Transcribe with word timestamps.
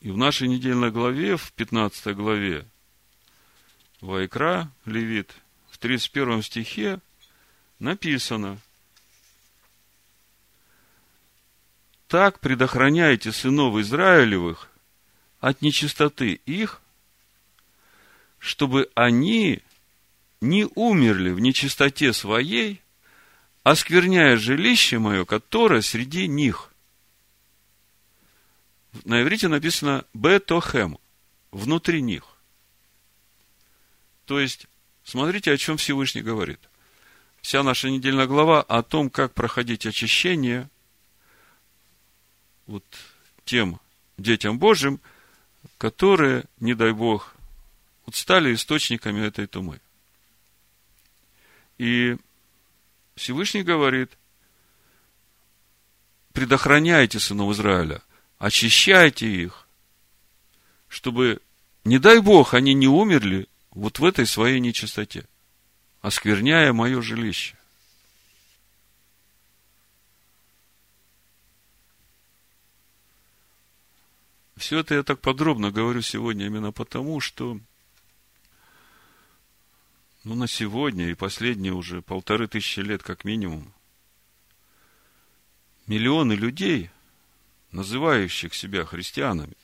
И 0.00 0.10
в 0.10 0.16
нашей 0.16 0.48
недельной 0.48 0.90
главе, 0.90 1.36
в 1.36 1.52
15 1.52 2.16
главе 2.16 2.66
Вайкра, 4.00 4.70
Левит, 4.86 5.34
в 5.70 5.78
31 5.78 6.42
стихе 6.42 7.00
написано– 7.78 8.58
Так 12.10 12.40
предохраняйте 12.40 13.30
сынов 13.30 13.76
Израилевых 13.76 14.68
от 15.38 15.62
нечистоты 15.62 16.40
их, 16.44 16.82
чтобы 18.40 18.90
они 18.96 19.60
не 20.40 20.66
умерли 20.74 21.30
в 21.30 21.38
нечистоте 21.38 22.12
своей, 22.12 22.80
оскверняя 23.62 24.36
жилище 24.36 24.98
мое, 24.98 25.24
которое 25.24 25.82
среди 25.82 26.26
них. 26.26 26.69
На 29.04 29.22
иврите 29.22 29.48
написано 29.48 30.04
«бетохем»– 30.14 30.98
внутри 31.52 32.02
них. 32.02 32.24
То 34.24 34.40
есть, 34.40 34.66
смотрите, 35.04 35.52
о 35.52 35.56
чем 35.56 35.76
Всевышний 35.76 36.22
говорит. 36.22 36.60
Вся 37.40 37.62
наша 37.62 37.90
недельная 37.90 38.26
глава 38.26 38.62
о 38.62 38.82
том, 38.82 39.10
как 39.10 39.34
проходить 39.34 39.86
очищение– 39.86 40.68
вот 42.70 42.84
тем 43.44 43.80
детям 44.16 44.58
Божьим, 44.58 45.00
которые, 45.76 46.44
не 46.60 46.74
дай 46.74 46.92
Бог, 46.92 47.34
вот 48.06 48.14
стали 48.14 48.54
источниками 48.54 49.20
этой 49.20 49.46
тумы. 49.46 49.80
И 51.78 52.16
Всевышний 53.16 53.62
говорит, 53.62 54.12
предохраняйте 56.32 57.18
сынов 57.18 57.52
Израиля, 57.52 58.02
очищайте 58.40 59.28
их, 59.28 59.68
чтобы, 60.88 61.40
не 61.84 61.98
дай 61.98 62.20
Бог, 62.20 62.54
они 62.54 62.74
не 62.74 62.88
умерли 62.88 63.46
вот 63.70 64.00
в 64.00 64.04
этой 64.04 64.26
своей 64.26 64.58
нечистоте, 64.58 65.28
оскверняя 66.00 66.72
мое 66.72 67.02
жилище. 67.02 67.56
Все 74.56 74.80
это 74.80 74.94
я 74.94 75.02
так 75.02 75.20
подробно 75.20 75.70
говорю 75.70 76.00
сегодня 76.00 76.46
именно 76.46 76.72
потому, 76.72 77.20
что 77.20 77.60
ну, 80.24 80.34
на 80.34 80.46
сегодня 80.46 81.10
и 81.10 81.14
последние 81.14 81.74
уже 81.74 82.00
полторы 82.00 82.48
тысячи 82.48 82.80
лет 82.80 83.02
как 83.02 83.24
минимум, 83.24 83.72
миллионы 85.86 86.32
людей, 86.32 86.90
называющих 87.72 88.54
себя 88.54 88.84
христианами, 88.84 89.56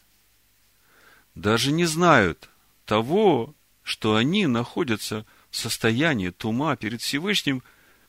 даже 1.34 1.72
не 1.72 1.84
знают 1.84 2.48
того, 2.84 3.54
что 3.82 4.16
они 4.16 4.46
находятся 4.46 5.26
в 5.50 5.56
состоянии 5.56 6.30
тума 6.30 6.76
перед 6.76 7.02
Всевышним, 7.02 7.62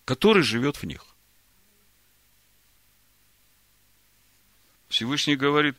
который 0.06 0.44
живет 0.44 0.78
в 0.78 0.84
них. 0.84 1.06
Всевышний 4.88 5.36
говорит, 5.36 5.75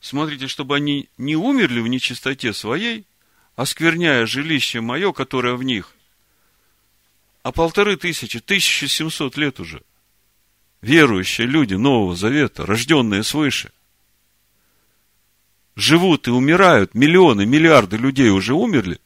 смотрите, 0.00 0.46
чтобы 0.46 0.76
они 0.76 1.08
не 1.18 1.36
умерли 1.36 1.80
в 1.80 1.88
нечистоте 1.88 2.52
своей, 2.52 3.06
оскверняя 3.54 4.26
жилище 4.26 4.80
мое, 4.80 5.12
которое 5.12 5.54
в 5.54 5.62
них. 5.62 5.92
А 7.42 7.52
полторы 7.52 7.96
тысячи, 7.96 8.40
тысяча 8.40 8.88
семьсот 8.88 9.36
лет 9.36 9.60
уже. 9.60 9.82
Верующие 10.82 11.46
люди 11.46 11.74
Нового 11.74 12.14
Завета, 12.14 12.66
рожденные 12.66 13.22
свыше, 13.22 13.72
живут 15.74 16.26
и 16.28 16.30
умирают, 16.30 16.94
миллионы, 16.94 17.46
миллиарды 17.46 17.96
людей 17.96 18.30
уже 18.30 18.54
умерли 18.54 19.00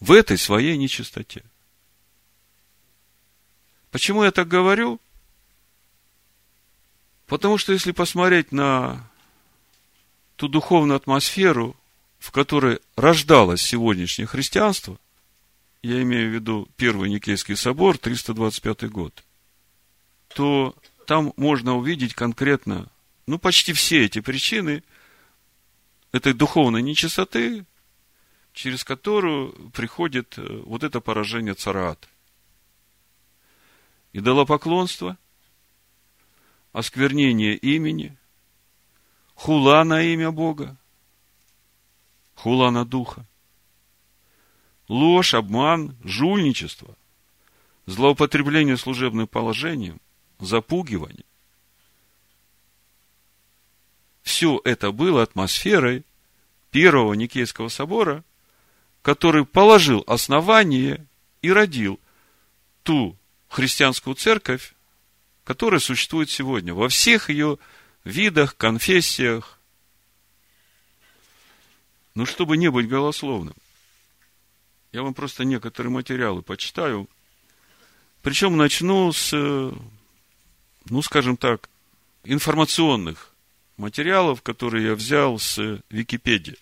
в 0.00 0.12
этой 0.12 0.38
своей 0.38 0.76
нечистоте. 0.76 1.42
Почему 3.90 4.24
я 4.24 4.30
так 4.30 4.46
говорю? 4.46 5.00
Потому 7.26 7.58
что 7.58 7.72
если 7.72 7.92
посмотреть 7.92 8.52
на 8.52 9.08
ту 10.36 10.48
духовную 10.48 10.96
атмосферу, 10.96 11.76
в 12.18 12.30
которой 12.30 12.80
рождалось 12.94 13.62
сегодняшнее 13.62 14.26
христианство, 14.26 14.98
я 15.82 16.02
имею 16.02 16.30
в 16.30 16.34
виду 16.34 16.68
Первый 16.76 17.10
Никейский 17.10 17.56
собор, 17.56 17.98
325 17.98 18.90
год, 18.90 19.24
то 20.28 20.76
там 21.06 21.32
можно 21.36 21.76
увидеть 21.76 22.14
конкретно, 22.14 22.90
ну, 23.26 23.38
почти 23.38 23.72
все 23.72 24.04
эти 24.04 24.20
причины 24.20 24.82
этой 26.12 26.32
духовной 26.32 26.82
нечистоты, 26.82 27.64
через 28.52 28.84
которую 28.84 29.70
приходит 29.70 30.38
э, 30.38 30.62
вот 30.64 30.82
это 30.82 31.00
поражение 31.00 31.54
царат. 31.54 32.08
Идолопоклонство, 34.12 35.18
осквернение 36.72 37.56
имени– 37.56 38.16
хула 39.36 39.84
на 39.84 40.02
имя 40.02 40.32
Бога, 40.32 40.76
хула 42.34 42.70
на 42.70 42.84
духа, 42.84 43.24
ложь, 44.88 45.34
обман, 45.34 45.96
жульничество, 46.02 46.96
злоупотребление 47.84 48.76
служебным 48.76 49.28
положением, 49.28 50.00
запугивание. 50.38 51.24
Все 54.22 54.60
это 54.64 54.90
было 54.90 55.22
атмосферой 55.22 56.04
первого 56.70 57.14
Никейского 57.14 57.68
собора, 57.68 58.24
который 59.02 59.46
положил 59.46 60.02
основание 60.06 61.06
и 61.42 61.52
родил 61.52 62.00
ту 62.82 63.16
христианскую 63.48 64.16
церковь, 64.16 64.74
которая 65.44 65.80
существует 65.80 66.28
сегодня 66.28 66.74
во 66.74 66.88
всех 66.88 67.30
ее 67.30 67.58
видах, 68.04 68.56
конфессиях. 68.56 69.60
Ну, 72.14 72.26
чтобы 72.26 72.56
не 72.56 72.70
быть 72.70 72.88
голословным, 72.88 73.54
я 74.92 75.02
вам 75.02 75.14
просто 75.14 75.44
некоторые 75.44 75.92
материалы 75.92 76.42
почитаю. 76.42 77.08
Причем 78.22 78.56
начну 78.56 79.12
с, 79.12 79.72
ну, 80.88 81.02
скажем 81.02 81.36
так, 81.36 81.68
информационных 82.24 83.32
материалов, 83.76 84.42
которые 84.42 84.86
я 84.86 84.94
взял 84.94 85.38
с 85.38 85.80
Википедии. 85.90 86.56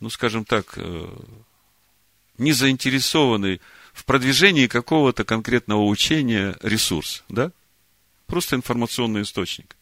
Ну, 0.00 0.10
скажем 0.10 0.44
так, 0.44 0.74
э, 0.76 1.08
не 2.38 2.52
заинтересованный 2.52 3.60
в 3.92 4.04
продвижении 4.04 4.66
какого-то 4.66 5.24
конкретного 5.24 5.84
учения 5.84 6.56
ресурс, 6.62 7.24
да? 7.28 7.50
Просто 8.26 8.56
информационный 8.56 9.22
источник. 9.22 9.76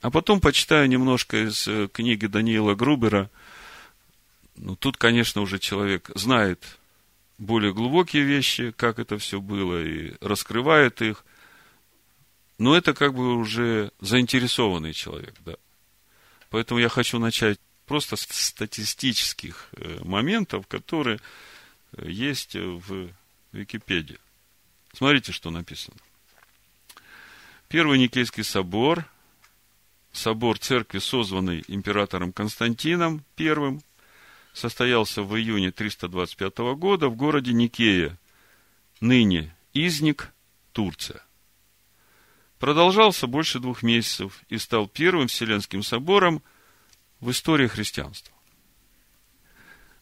А 0.00 0.10
потом 0.10 0.40
почитаю 0.40 0.88
немножко 0.88 1.48
из 1.48 1.66
э, 1.68 1.88
книги 1.92 2.26
Даниила 2.26 2.74
Грубера. 2.74 3.30
Ну, 4.56 4.76
тут, 4.76 4.96
конечно, 4.96 5.40
уже 5.40 5.58
человек 5.58 6.10
знает 6.14 6.78
более 7.42 7.72
глубокие 7.72 8.24
вещи, 8.24 8.70
как 8.72 8.98
это 8.98 9.18
все 9.18 9.40
было, 9.40 9.82
и 9.82 10.14
раскрывает 10.20 11.02
их. 11.02 11.24
Но 12.58 12.76
это 12.76 12.94
как 12.94 13.14
бы 13.14 13.36
уже 13.36 13.90
заинтересованный 14.00 14.92
человек, 14.92 15.34
да. 15.44 15.56
Поэтому 16.50 16.80
я 16.80 16.88
хочу 16.88 17.18
начать 17.18 17.58
просто 17.86 18.16
с 18.16 18.22
статистических 18.22 19.68
э, 19.72 19.98
моментов, 20.04 20.66
которые 20.66 21.18
э, 21.96 22.08
есть 22.08 22.54
в 22.54 23.08
Википедии. 23.52 24.18
Смотрите, 24.92 25.32
что 25.32 25.50
написано. 25.50 25.96
Первый 27.68 27.98
Никейский 27.98 28.44
собор– 28.44 29.06
собор 30.12 30.58
церкви, 30.58 30.98
созванный 30.98 31.64
императором 31.68 32.32
Константином 32.32 33.24
I, 33.38 33.80
состоялся 34.52 35.22
в 35.22 35.36
июне 35.36 35.70
325 35.70 36.58
года 36.76 37.08
в 37.08 37.16
городе 37.16 37.52
Никея, 37.52 38.18
ныне 39.00 39.54
Изник, 39.72 40.32
Турция. 40.72 41.24
Продолжался 42.58 43.26
больше 43.26 43.58
двух 43.58 43.82
месяцев 43.82 44.42
и 44.48 44.58
стал 44.58 44.86
первым 44.86 45.28
Вселенским 45.28 45.82
собором 45.82 46.42
в 47.20 47.30
истории 47.30 47.66
христианства. 47.66 48.34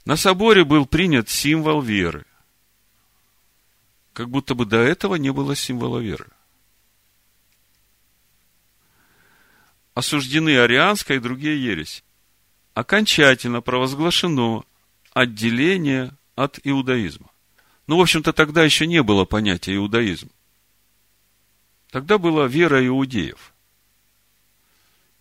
На 0.05 0.17
соборе 0.17 0.65
был 0.65 0.87
принят 0.87 1.29
символ 1.29 1.81
веры, 1.81 2.27
как 4.13 4.29
будто 4.29 4.55
бы 4.55 4.67
до 4.67 4.79
этого 4.79 5.15
не 5.15 5.33
было 5.33 5.55
символа 5.55 5.99
веры. 5.99 6.27
осуждены 9.95 10.59
арианская 10.59 11.19
и 11.19 11.21
другие 11.21 11.63
ереси. 11.63 12.03
Окончательно 12.75 13.61
провозглашено 13.61 14.65
отделение 15.13 16.13
от 16.37 16.61
иудаизма. 16.65 17.31
Ну, 17.87 17.97
в 17.97 18.01
общем-то, 18.01 18.33
тогда 18.33 18.63
еще 18.63 18.87
не 18.87 19.03
было 19.03 19.25
понятия 19.25 19.75
иудаизм. 19.75 20.31
Тогда 21.91 22.19
была 22.19 22.47
вера 22.47 22.87
иудеев. 22.87 23.53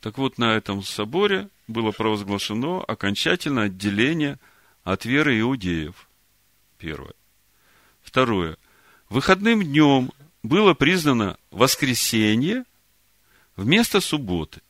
Так 0.02 0.18
вот, 0.18 0.38
на 0.38 0.56
этом 0.56 0.84
соборе 0.84 1.50
было 1.68 1.92
провозглашено 1.92 2.84
окончательное 2.84 3.66
отделение 3.66 4.40
от 4.84 5.06
веры 5.06 5.40
иудеев. 5.40 6.08
Первое. 6.78 7.14
Второе. 8.02 8.58
Выходным 9.10 9.64
днем 9.64 10.12
было 10.44 10.74
признано 10.74 11.38
воскресенье 11.52 12.64
вместо 13.56 14.00
субботы. 14.00 14.62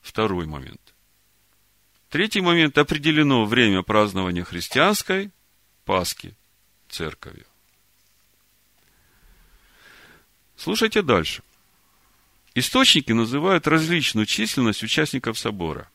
Второй 0.00 0.46
момент. 0.46 0.89
Третий 2.10 2.40
момент. 2.40 2.76
Определено 2.76 3.46
время 3.46 3.82
празднования 3.82 4.42
христианской 4.42 5.30
Пасхи 5.84 6.36
церковью. 6.88 7.46
Слушайте 10.56 11.02
дальше. 11.02 11.42
Источники 12.54 13.12
называют 13.12 13.68
различную 13.68 14.26
численность 14.26 14.82
участников 14.82 15.38
собора. 15.38 15.88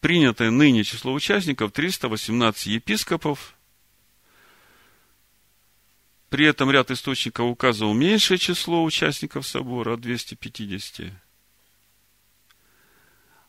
Принятое 0.00 0.50
ныне 0.50 0.84
число 0.84 1.12
участников 1.12 1.72
318 1.72 2.66
епископов. 2.66 3.54
При 6.30 6.46
этом 6.46 6.70
ряд 6.70 6.90
источников 6.90 7.46
указывал 7.46 7.92
меньшее 7.92 8.38
число 8.38 8.82
участников 8.82 9.46
собора 9.46 9.94
от 9.94 10.00
250. 10.00 11.12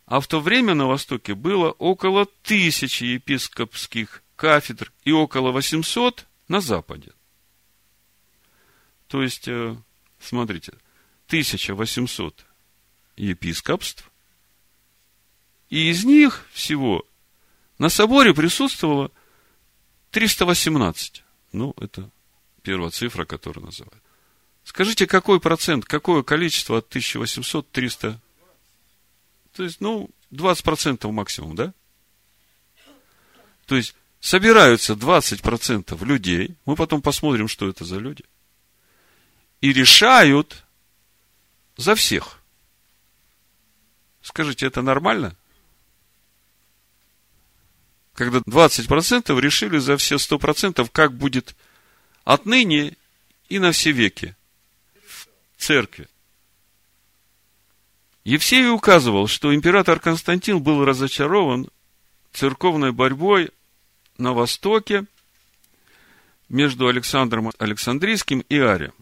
А 0.08 0.22
в 0.22 0.28
то 0.28 0.40
время 0.40 0.74
на 0.74 0.88
Востоке 0.88 1.36
было 1.36 1.72
около 1.72 2.26
тысячи 2.42 3.04
епископских 3.04 4.24
кафедр 4.38 4.92
и 5.04 5.12
около 5.12 5.52
800 5.52 6.26
на 6.48 6.62
Западе. 6.62 7.12
То 9.10 9.22
есть, 9.22 9.50
э, 9.50 9.76
смотрите, 10.20 10.74
1800 11.28 12.46
епископств, 13.18 14.10
и 15.70 15.90
из 15.90 16.06
них 16.06 16.48
всего 16.54 17.06
на 17.78 17.90
соборе 17.90 18.34
присутствовало 18.34 19.12
318. 20.12 21.26
Ну, 21.52 21.74
это 21.82 22.10
первая 22.62 22.92
цифра, 22.92 23.26
которую 23.26 23.66
называют. 23.66 24.02
Скажите, 24.64 25.06
какой 25.06 25.42
процент, 25.42 25.84
какое 25.84 26.24
количество 26.24 26.78
от 26.78 26.88
1800 26.88 27.70
300? 27.72 28.22
То 29.58 29.64
есть, 29.64 29.82
ну, 29.82 30.08
20% 30.32 31.12
максимум, 31.12 31.56
да? 31.56 31.74
То 33.66 33.76
есть, 33.76 33.96
собираются 34.20 34.94
20% 34.94 36.06
людей, 36.06 36.56
мы 36.66 36.76
потом 36.76 37.02
посмотрим, 37.02 37.48
что 37.48 37.68
это 37.68 37.84
за 37.84 37.98
люди, 37.98 38.24
и 39.60 39.74
решают 39.74 40.64
за 41.76 41.96
всех. 41.96 42.40
Скажите, 44.22 44.68
это 44.68 44.84
нормально? 44.84 45.36
Когда 48.14 48.42
20% 48.42 49.42
решили 49.42 49.80
за 49.80 49.98
все 49.98 50.18
100%, 50.18 50.88
как 50.92 51.14
будет 51.14 51.56
отныне 52.26 52.96
и 53.50 53.58
на 53.58 53.72
все 53.72 53.92
веки 53.92 54.36
в 55.08 55.28
церкви. 55.58 56.08
Евсей 58.28 58.70
указывал, 58.70 59.28
что 59.28 59.56
император 59.56 60.02
Константин 60.02 60.62
был 60.62 60.84
разочарован 60.84 61.70
церковной 62.34 62.92
борьбой 62.92 63.52
на 64.18 64.34
Востоке 64.34 65.06
между 66.50 66.88
Александром 66.90 67.54
Александрийским 67.58 68.42
и 68.42 68.60
Арием. 68.60 68.94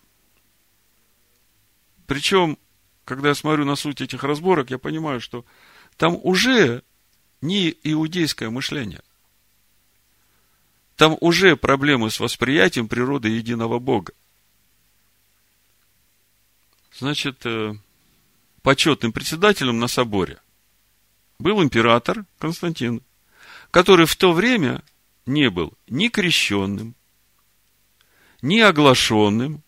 Причем 2.05 2.59
когда 3.03 3.29
я 3.29 3.33
смотрю 3.33 3.65
на 3.65 3.75
суть 3.75 3.99
этих 3.99 4.23
разборок, 4.23 4.69
я 4.69 4.77
понимаю, 4.77 5.19
что 5.19 5.43
там 5.97 6.19
уже 6.21 6.83
не 7.41 7.75
иудейское 7.81 8.51
мышление. 8.51 9.01
Там 10.97 11.17
уже 11.19 11.55
проблемы 11.55 12.11
с 12.11 12.19
восприятием 12.19 12.87
природы 12.87 13.29
единого 13.29 13.79
Бога. 13.79 14.13
Значит, 16.93 17.43
э, 17.47 17.73
почетным 18.65 19.13
председателем 19.13 19.77
на 19.77 19.87
соборе 19.87 20.39
был 21.37 21.61
император 21.61 22.25
Константин, 22.39 23.03
который 23.69 24.07
в 24.07 24.15
то 24.15 24.33
время 24.33 24.83
не 25.27 25.51
был 25.51 25.73
ни 25.87 26.07
крещенным, 26.07 26.95
ни 28.41 28.59
оглашенным, 28.59 29.61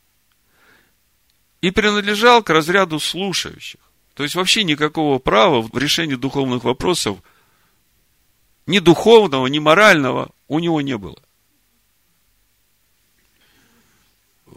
и 1.62 1.70
принадлежал 1.70 2.42
к 2.42 2.50
разряду 2.50 3.00
слушающих. 3.00 3.80
То 4.16 4.24
есть 4.24 4.34
вообще 4.34 4.64
никакого 4.64 5.20
права 5.20 5.62
в 5.62 5.78
решении 5.78 6.16
духовных 6.16 6.64
вопросов, 6.64 7.20
ни 8.66 8.80
духовного, 8.80 9.46
ни 9.46 9.60
морального 9.60 10.32
у 10.48 10.58
него 10.58 10.82
не 10.82 10.98
было. 10.98 11.22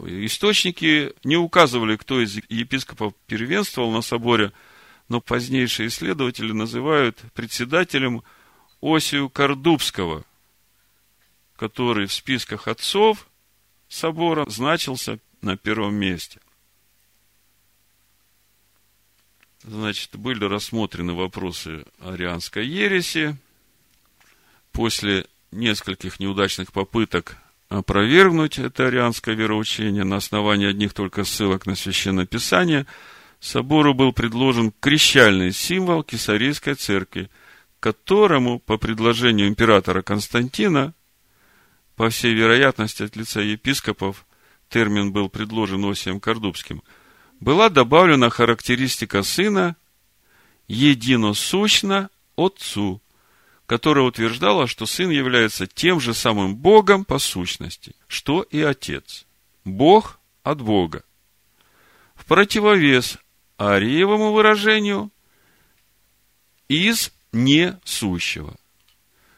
Источники 0.07 1.13
не 1.23 1.37
указывали, 1.37 1.95
кто 1.95 2.21
из 2.21 2.37
епископов 2.49 3.13
первенствовал 3.27 3.91
на 3.91 4.01
соборе, 4.01 4.51
но 5.09 5.21
позднейшие 5.21 5.89
исследователи 5.89 6.51
называют 6.51 7.19
председателем 7.33 8.23
Осию 8.81 9.29
Кордубского, 9.29 10.23
который 11.55 12.07
в 12.07 12.13
списках 12.13 12.67
отцов 12.67 13.27
собора 13.87 14.49
значился 14.49 15.19
на 15.41 15.57
первом 15.57 15.95
месте– 15.95 16.39
Значит, 19.63 20.15
были 20.15 20.43
рассмотрены 20.45 21.13
вопросы 21.13 21.85
арианской 21.99 22.65
ереси. 22.65 23.37
После 24.71 25.27
нескольких 25.51 26.19
неудачных 26.19 26.71
попыток 26.71 27.37
опровергнуть 27.79 28.59
это 28.59 28.87
арианское 28.87 29.35
вероучение 29.35 30.03
на 30.03 30.17
основании 30.17 30.67
одних 30.67 30.93
только 30.93 31.23
ссылок 31.23 31.65
на 31.65 31.75
Священное 31.75 32.25
Писание, 32.25 32.85
собору 33.39 33.93
был 33.93 34.13
предложен 34.13 34.71
крещальный 34.79 35.51
символ 35.51 36.03
Кесарийской 36.03 36.75
церкви, 36.75 37.29
которому, 37.79 38.59
по 38.59 38.77
предложению 38.77 39.47
императора 39.47 40.01
Константина, 40.01 40.93
по 41.95 42.09
всей 42.09 42.33
вероятности 42.33 43.03
от 43.03 43.15
лица 43.15 43.41
епископов, 43.41 44.25
термин 44.69 45.11
был 45.11 45.29
предложен 45.29 45.83
Осием 45.85 46.19
Кордубским– 46.19 46.83
была 47.41 47.69
добавлена 47.69 48.29
характеристика 48.29 49.23
сына 49.23 49.75
единосущно 50.67 52.09
отцу, 52.37 53.00
которая 53.71 54.03
утверждала, 54.03 54.67
что 54.67 54.85
сын 54.85 55.09
является 55.11 55.65
тем 55.65 56.01
же 56.01 56.13
самым 56.13 56.57
Богом 56.57 57.05
по 57.05 57.19
сущности, 57.19 57.95
что 58.09 58.41
и 58.41 58.61
отец. 58.61 59.25
Бог 59.63 60.19
от 60.43 60.61
Бога. 60.61 61.05
В 62.13 62.25
противовес 62.25 63.17
Ариевому 63.55 64.33
выражению 64.33 65.09
из 66.67 67.13
несущего. 67.31 68.57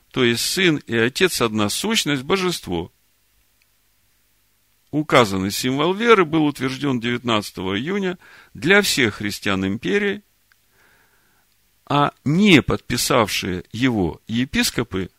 То 0.10 0.24
есть 0.24 0.44
сын 0.44 0.78
и 0.78 0.98
отец 0.98 1.40
одна 1.40 1.70
сущность, 1.70 2.24
божество– 2.24 2.92
указанный 4.90 5.52
символ 5.52 5.94
веры 5.94 6.26
был 6.26 6.46
утвержден 6.46 7.00
19 7.00 7.58
июня 7.78 8.18
для 8.56 8.82
всех 8.82 9.16
христиан 9.16 9.64
империи, 9.64 10.24
а 11.86 12.14
не 12.24 12.62
подписавшие 12.62 13.64
его 13.72 14.22
епископы, 14.28 15.10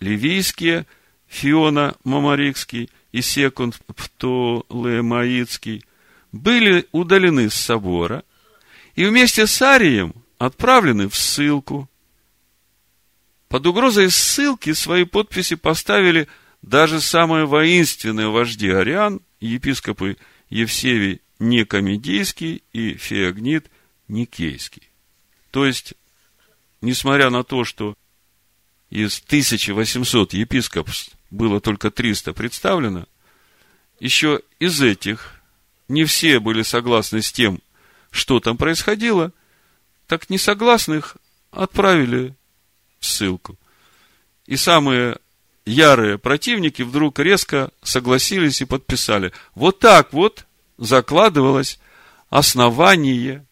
ливийские, 0.00 0.86
Фиона 1.26 1.96
Мамарикский 2.04 2.90
и 3.12 3.20
Секунд 3.20 3.80
Птолемаицкий, 3.86 5.84
были 6.32 6.86
удалены 6.92 7.50
с 7.50 7.54
собора 7.54 8.24
и 8.94 9.04
вместе 9.04 9.46
с 9.46 9.62
Арием 9.62 10.14
отправлены 10.38 11.08
в 11.08 11.16
ссылку. 11.16 11.88
Под 13.48 13.66
угрозой 13.66 14.10
ссылки 14.10 14.72
свои 14.72 15.04
подписи 15.04 15.54
поставили– 15.54 16.28
даже 16.64 17.00
самые 17.00 17.44
воинственные 17.44 18.28
вожди 18.28 18.70
ариан, 18.70 19.20
епископы 19.38 20.16
Евсевий 20.48 21.20
Некомедийский 21.38 22.62
и 22.72 22.94
Феогнит 22.94 23.70
Никейский. 24.08 24.88
То 25.54 25.64
есть, 25.64 25.94
несмотря 26.80 27.30
на 27.30 27.44
то, 27.44 27.62
что 27.62 27.94
из 28.90 29.22
1800 29.24 30.34
епископств 30.34 31.12
было 31.30 31.60
только 31.60 31.92
300 31.92 32.32
представлено, 32.32 33.06
еще 34.00 34.40
из 34.58 34.82
этих 34.82 35.40
не 35.86 36.06
все 36.06 36.40
были 36.40 36.62
согласны 36.62 37.22
с 37.22 37.30
тем, 37.30 37.60
что 38.10 38.40
там 38.40 38.56
происходило, 38.56 39.30
так 40.08 40.28
несогласных 40.28 41.18
отправили 41.52 42.34
ссылку. 42.98 43.56
И 44.46 44.56
самые 44.56 45.18
ярые 45.64 46.18
противники 46.18 46.82
вдруг 46.82 47.20
резко 47.20 47.70
согласились 47.80 48.60
и 48.60 48.64
подписали. 48.64 49.32
Вот 49.54 49.78
так 49.78 50.12
вот 50.12 50.46
закладывалось 50.78 51.78
основание 52.28 53.46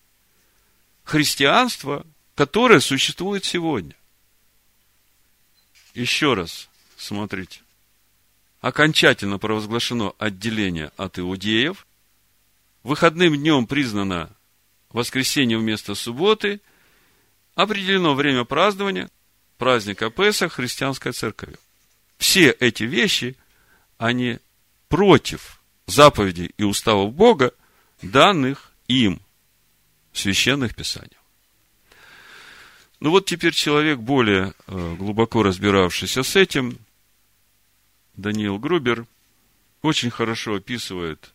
христианства, 1.04 2.06
которое 2.34 2.80
существует 2.80 3.44
сегодня. 3.44 3.94
Еще 5.94 6.34
раз 6.34 6.68
смотрите. 6.96 7.60
Окончательно 8.60 9.38
провозглашено 9.38 10.14
отделение 10.18 10.92
от 10.96 11.18
иудеев. 11.18 11.86
Выходным 12.82 13.36
днем 13.36 13.66
признано 13.66 14.30
воскресенье 14.90 15.58
вместо 15.58 15.94
субботы. 15.94 16.60
Определено 17.54 18.14
время 18.14 18.44
празднования 18.44 19.10
праздника 19.58 20.10
Песах 20.10 20.54
христианской 20.54 21.12
церковью. 21.12 21.58
Все 22.18 22.50
эти 22.50 22.84
вещи, 22.84 23.36
они 23.98 24.38
против 24.88 25.60
заповедей 25.86 26.52
и 26.56 26.62
уставов 26.62 27.12
Бога, 27.12 27.52
данных 28.00 28.72
им 28.88 29.20
священных 30.12 30.74
писаниях. 30.74 31.22
Ну 33.00 33.10
вот 33.10 33.26
теперь 33.26 33.52
человек, 33.52 33.98
более 33.98 34.54
э, 34.66 34.94
глубоко 34.96 35.42
разбиравшийся 35.42 36.22
с 36.22 36.36
этим, 36.36 36.78
Даниил 38.14 38.58
Грубер, 38.58 39.06
очень 39.82 40.10
хорошо 40.10 40.56
описывает 40.56 41.32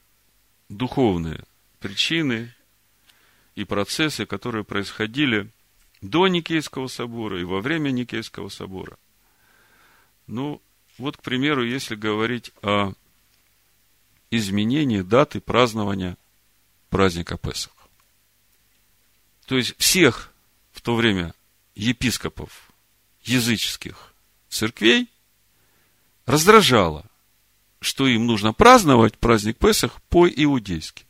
духовные 0.70 1.44
причины 1.80 2.54
и 3.56 3.66
процессы, 3.66 4.26
которые 4.26 4.64
происходили 4.64 5.50
до 6.02 6.28
Никейского 6.28 6.88
собора 6.88 7.40
и 7.42 7.44
во 7.44 7.60
время 7.60 7.90
Никейского 7.90 8.50
собора. 8.50 8.98
Ну, 10.28 10.62
вот, 10.98 11.18
к 11.18 11.22
примеру, 11.22 11.66
если 11.66 11.96
говорить 11.96 12.52
о 12.62 12.94
изменении 14.32 15.02
даты 15.02 15.40
празднования 15.40 16.18
праздника 16.90 17.38
Песах. 17.38 17.77
То 19.48 19.56
есть 19.56 19.76
всех 19.78 20.34
в 20.74 20.82
то 20.82 20.94
время 20.94 21.34
епископов 21.74 22.70
языческих 23.24 24.14
церквей 24.50 25.10
раздражало, 26.26 27.06
что 27.80 28.08
им 28.08 28.26
нужно 28.28 28.52
праздновать 28.52 29.18
праздник 29.18 29.58
Песах 29.58 30.02
по-иудейски. 30.10 31.06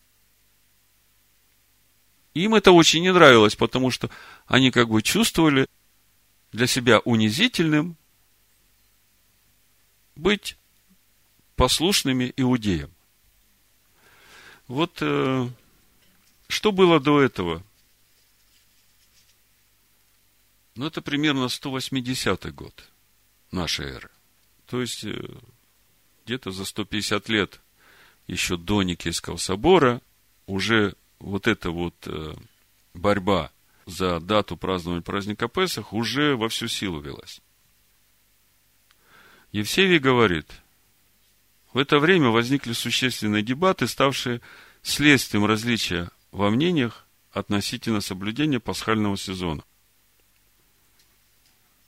Им 2.36 2.53
это 2.53 2.72
очень 2.72 3.01
не 3.01 3.12
нравилось, 3.12 3.56
потому 3.56 3.89
что 3.89 4.12
они 4.46 4.70
как 4.70 4.88
бы 4.89 5.01
чувствовали 5.01 5.67
для 6.51 6.67
себя 6.67 7.00
унизительным 7.00 7.98
быть 10.15 10.58
послушными 11.56 12.32
иудеям. 12.38 12.91
Вот 14.67 15.00
э, 15.01 15.50
что 16.48 16.72
было 16.72 17.00
до 17.00 17.20
этого? 17.20 17.63
Ну, 20.77 20.86
это 20.86 21.01
примерно 21.01 21.50
180 21.50 22.53
год 22.53 22.89
нашей 23.51 23.88
эры. 23.88 24.12
То 24.67 24.79
есть, 24.79 25.03
э, 25.03 25.27
где-то 26.25 26.51
за 26.51 26.65
150 26.65 27.29
лет 27.29 27.62
еще 28.27 28.57
до 28.57 28.84
Никейского 28.84 29.38
собора 29.38 30.01
уже 30.46 30.96
вот 31.19 31.48
эта 31.48 31.72
вот 31.72 31.96
э, 32.05 32.36
борьба 32.93 33.51
за 33.88 34.19
дату 34.19 34.55
празднования 34.55 35.01
праздника 35.01 35.48
Песах 35.48 35.93
уже 35.93 36.36
во 36.36 36.48
всю 36.48 36.67
силу 36.67 37.00
велась. 37.00 37.41
Евсевий 39.51 39.98
говорит, 39.98 40.51
в 41.74 41.79
это 41.79 41.98
время 41.98 42.29
возникли 42.29 42.74
существенные 42.74 43.41
дебаты, 43.41 43.88
ставшие 43.88 44.41
следствием 44.84 45.46
различия 45.46 46.12
во 46.31 46.51
мнениях 46.51 47.07
относительно 47.31 48.01
соблюдения 48.01 48.60
пасхального 48.60 49.17
сезона. 49.17 49.63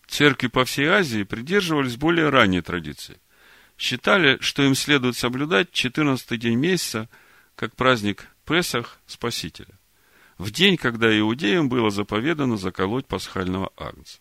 Церкви 0.09 0.47
по 0.47 0.65
всей 0.65 0.87
Азии 0.87 1.23
придерживались 1.23 1.95
более 1.95 2.29
ранней 2.29 2.61
традиции. 2.61 3.19
Считали, 3.77 4.39
что 4.41 4.63
им 4.63 4.73
следует 4.73 5.15
соблюдать 5.15 5.71
14 5.71 6.37
день 6.37 6.57
месяца, 6.57 7.07
как 7.55 7.75
праздник 7.75 8.27
Песах 8.43 8.99
Спасителя, 9.05 9.79
в 10.39 10.51
день, 10.51 10.77
когда 10.77 11.17
иудеям 11.17 11.69
было 11.69 11.91
заповедано 11.91 12.57
заколоть 12.57 13.05
пасхального 13.05 13.71
агнца. 13.77 14.17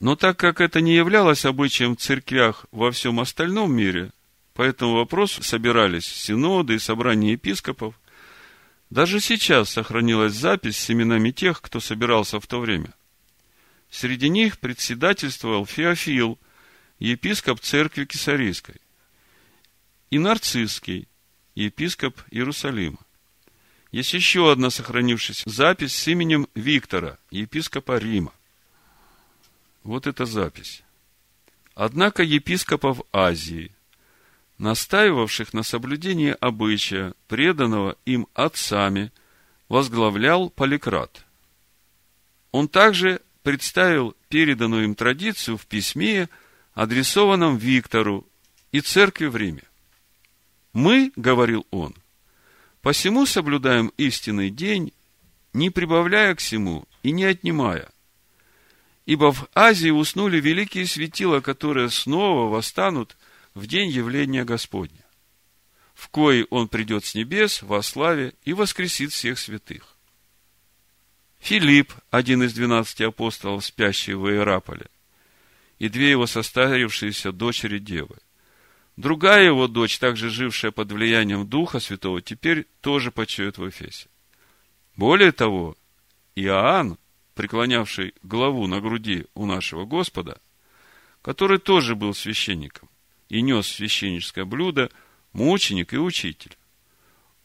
Но 0.00 0.14
так 0.14 0.38
как 0.38 0.60
это 0.60 0.80
не 0.82 0.94
являлось 0.94 1.46
обычаем 1.46 1.96
в 1.96 2.00
церквях 2.00 2.66
во 2.70 2.92
всем 2.92 3.18
остальном 3.18 3.72
мире, 3.74 4.12
по 4.52 4.62
этому 4.62 4.96
вопросу 4.96 5.42
собирались 5.42 6.06
синоды 6.06 6.74
и 6.74 6.78
собрания 6.78 7.32
епископов, 7.32 7.98
даже 8.90 9.20
сейчас 9.20 9.70
сохранилась 9.70 10.34
запись 10.34 10.76
с 10.76 10.90
именами 10.90 11.30
тех, 11.30 11.62
кто 11.62 11.80
собирался 11.80 12.38
в 12.38 12.46
то 12.46 12.60
время. 12.60 12.92
Среди 13.90 14.28
них 14.28 14.58
председательствовал 14.58 15.66
Феофил, 15.66 16.38
епископ 16.98 17.60
церкви 17.60 18.04
Кесарийской, 18.04 18.76
и 20.10 20.18
Нарцисский, 20.18 21.08
епископ 21.54 22.20
Иерусалима. 22.30 22.98
Есть 23.90 24.12
еще 24.12 24.52
одна 24.52 24.70
сохранившаяся 24.70 25.48
запись 25.48 25.96
с 25.96 26.08
именем 26.08 26.48
Виктора, 26.54 27.18
епископа 27.30 27.98
Рима. 27.98 28.32
Вот 29.82 30.06
эта 30.06 30.26
запись. 30.26 30.82
Однако 31.74 32.22
епископов 32.22 33.00
Азии, 33.12 33.72
настаивавших 34.58 35.54
на 35.54 35.62
соблюдении 35.62 36.36
обычая, 36.38 37.14
преданного 37.28 37.96
им 38.04 38.26
отцами, 38.34 39.12
возглавлял 39.68 40.50
Поликрат. 40.50 41.24
Он 42.50 42.68
также 42.68 43.22
представил 43.48 44.14
переданную 44.28 44.84
им 44.84 44.94
традицию 44.94 45.56
в 45.56 45.64
письме, 45.64 46.28
адресованном 46.74 47.56
Виктору 47.56 48.28
и 48.72 48.82
церкви 48.82 49.24
в 49.24 49.36
Риме. 49.36 49.62
Мы, 50.74 51.12
говорил 51.16 51.66
он, 51.70 51.94
посему 52.82 53.24
соблюдаем 53.24 53.90
истинный 53.96 54.50
день, 54.50 54.92
не 55.54 55.70
прибавляя 55.70 56.34
к 56.34 56.40
всему 56.40 56.86
и 57.02 57.10
не 57.10 57.24
отнимая. 57.24 57.88
Ибо 59.06 59.32
в 59.32 59.48
Азии 59.54 59.88
уснули 59.88 60.38
великие 60.38 60.86
светила, 60.86 61.40
которые 61.40 61.88
снова 61.88 62.50
восстанут 62.50 63.16
в 63.54 63.66
день 63.66 63.88
явления 63.88 64.44
Господня, 64.44 65.06
в 65.94 66.10
кои 66.10 66.44
Он 66.50 66.68
придет 66.68 67.06
с 67.06 67.14
небес 67.14 67.62
во 67.62 67.80
славе 67.80 68.34
и 68.44 68.52
воскресит 68.52 69.12
всех 69.12 69.38
святых. 69.38 69.97
Филипп, 71.38 71.92
один 72.10 72.42
из 72.42 72.52
двенадцати 72.52 73.04
апостолов, 73.04 73.64
спящий 73.64 74.14
в 74.14 74.28
Иераполе, 74.28 74.86
и 75.78 75.88
две 75.88 76.10
его 76.10 76.26
состарившиеся 76.26 77.32
дочери 77.32 77.78
девы. 77.78 78.18
Другая 78.96 79.44
его 79.44 79.68
дочь, 79.68 79.98
также 79.98 80.28
жившая 80.28 80.72
под 80.72 80.90
влиянием 80.90 81.48
Духа 81.48 81.78
Святого, 81.78 82.20
теперь 82.20 82.66
тоже 82.80 83.12
почует 83.12 83.56
в 83.56 83.68
Эфесе. 83.68 84.08
Более 84.96 85.30
того, 85.30 85.76
Иоанн, 86.34 86.98
преклонявший 87.34 88.14
главу 88.24 88.66
на 88.66 88.80
груди 88.80 89.26
у 89.34 89.46
нашего 89.46 89.84
Господа, 89.84 90.40
который 91.22 91.58
тоже 91.58 91.94
был 91.94 92.14
священником 92.14 92.90
и 93.28 93.40
нес 93.42 93.68
священническое 93.68 94.44
блюдо, 94.44 94.90
мученик 95.32 95.92
и 95.92 95.98
учитель. 95.98 96.56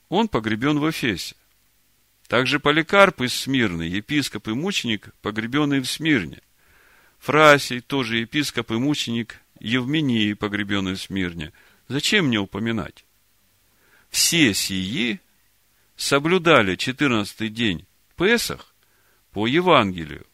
Он 0.09 0.27
погребен 0.27 0.79
в 0.79 0.89
Эфесе. 0.89 1.35
Также 2.33 2.59
Поликарп 2.59 3.21
из 3.21 3.35
Смирны, 3.35 3.83
епископ 3.83 4.47
и 4.47 4.53
мученик, 4.53 5.13
погребенный 5.21 5.81
в 5.81 5.85
Смирне. 5.85 6.41
Фрасий, 7.19 7.79
тоже 7.79 8.21
епископ 8.21 8.71
и 8.71 8.73
мученик 8.73 9.39
Евмении, 9.59 10.33
погребенный 10.33 10.95
в 10.95 10.99
Смирне. 10.99 11.53
Зачем 11.87 12.29
мне 12.29 12.39
упоминать? 12.39 13.05
Все 14.09 14.55
сии 14.55 15.21
соблюдали 15.95 16.75
14 16.75 17.53
день 17.53 17.85
Песах 18.17 18.73
по 19.31 19.45
Евангелию, 19.45 20.25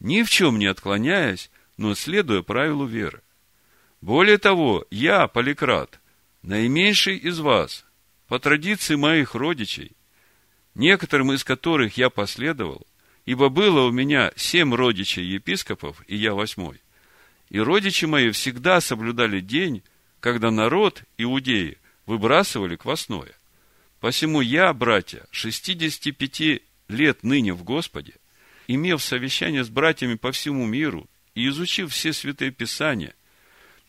ни 0.00 0.24
в 0.24 0.28
чем 0.28 0.58
не 0.58 0.66
отклоняясь, 0.66 1.50
но 1.78 1.94
следуя 1.94 2.42
правилу 2.42 2.84
веры. 2.84 3.22
Более 4.02 4.36
того, 4.36 4.84
я, 4.90 5.26
Поликрат, 5.28 5.98
наименьший 6.42 7.16
из 7.16 7.38
вас, 7.38 7.86
по 8.26 8.38
традиции 8.38 8.96
моих 8.96 9.34
родичей, 9.34 9.96
некоторым 10.78 11.32
из 11.32 11.44
которых 11.44 11.98
я 11.98 12.08
последовал, 12.08 12.86
ибо 13.26 13.50
было 13.50 13.82
у 13.82 13.90
меня 13.90 14.32
семь 14.36 14.72
родичей 14.72 15.24
епископов, 15.24 16.02
и 16.06 16.16
я 16.16 16.32
восьмой. 16.32 16.80
И 17.50 17.58
родичи 17.58 18.06
мои 18.06 18.30
всегда 18.30 18.80
соблюдали 18.80 19.40
день, 19.40 19.82
когда 20.20 20.50
народ, 20.50 21.02
иудеи, 21.18 21.78
выбрасывали 22.06 22.76
квасное. 22.76 23.34
Посему 24.00 24.40
я, 24.40 24.72
братья, 24.72 25.26
65 25.32 26.62
лет 26.88 27.22
ныне 27.22 27.52
в 27.52 27.64
Господе, 27.64 28.14
имев 28.68 29.02
совещание 29.02 29.64
с 29.64 29.68
братьями 29.68 30.14
по 30.14 30.30
всему 30.30 30.64
миру 30.64 31.08
и 31.34 31.48
изучив 31.48 31.92
все 31.92 32.12
святые 32.12 32.52
писания, 32.52 33.14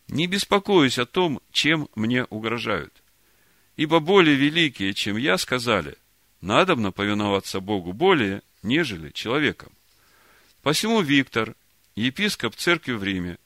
не 0.08 0.26
беспокоюсь 0.26 0.98
о 0.98 1.06
том, 1.06 1.40
чем 1.52 1.88
мне 1.94 2.24
угрожают. 2.26 3.04
Ибо 3.78 4.00
более 4.00 4.36
великие, 4.36 4.96
чем 4.96 5.18
я, 5.18 5.38
сказали– 5.38 5.96
надобно 6.42 6.92
повиноваться 6.92 7.60
Богу 7.60 7.94
более, 7.94 8.42
нежели 8.64 9.12
человеком. 9.12 9.72
Посему 10.62 11.02
Виктор, 11.02 11.56
епископ 11.96 12.56
церкви 12.56 12.94
в 12.94 13.04
Риме, 13.04 13.38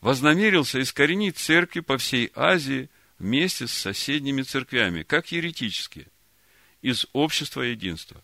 вознамерился 0.00 0.80
искоренить 0.80 1.38
церкви 1.38 1.80
по 1.80 1.98
всей 1.98 2.30
Азии 2.34 2.90
вместе 3.18 3.66
с 3.66 3.72
соседними 3.72 4.42
церквями, 4.42 5.02
как 5.02 5.32
еретические, 5.32 6.06
из 6.82 7.06
общества 7.12 7.62
единства. 7.62 8.22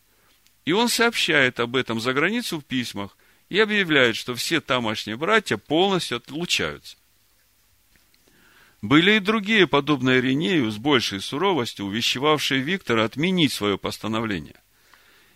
И 0.65 0.73
он 0.73 0.89
сообщает 0.89 1.59
об 1.61 1.75
этом 1.77 2.01
за 2.01 2.13
границу 2.13 2.61
в 2.61 2.65
письмах 2.65 3.17
и 3.49 3.59
объявляет, 3.59 4.17
что 4.17 4.35
все 4.35 4.61
тамошние 4.61 5.17
братья 5.17 5.57
полностью 5.57 6.19
отлучаются. 6.19 6.97
Были 8.83 9.13
и 9.13 9.21
другие, 9.21 9.69
подобные 9.69 10.19
Иринею, 10.19 10.69
с 10.69 10.77
большей 10.77 11.21
суровостью, 11.21 11.87
увещевавшие 11.87 12.61
Виктора 12.61 13.05
отменить 13.05 13.53
свое 13.53 13.79
постановление. 13.79 14.61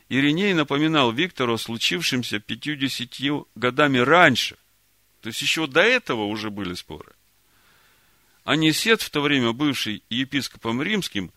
Ириней 0.08 0.52
напоминал 0.52 1.12
Виктору 1.12 1.54
о 1.54 1.58
случившемся 1.58 2.40
50 2.40 3.46
годами 3.54 3.98
раньше. 3.98 4.56
То 5.20 5.28
есть, 5.28 5.40
еще 5.42 5.68
до 5.68 5.80
этого 5.80 6.24
уже 6.24 6.50
были 6.50 6.74
споры. 6.74 7.12
Анисет, 8.42 9.00
в 9.00 9.10
то 9.10 9.20
время 9.20 9.52
бывший 9.52 10.02
епископом 10.10 10.82
римским, 10.82 11.32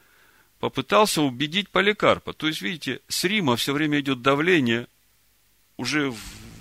попытался 0.60 1.22
убедить 1.22 1.70
Поликарпа. 1.70 2.34
То 2.34 2.48
есть, 2.48 2.62
видите, 2.62 3.02
с 3.08 3.24
Рима 3.24 3.56
все 3.56 3.72
время 3.72 4.00
идет 4.00 4.24
давление 4.24 4.88
уже 5.78 6.12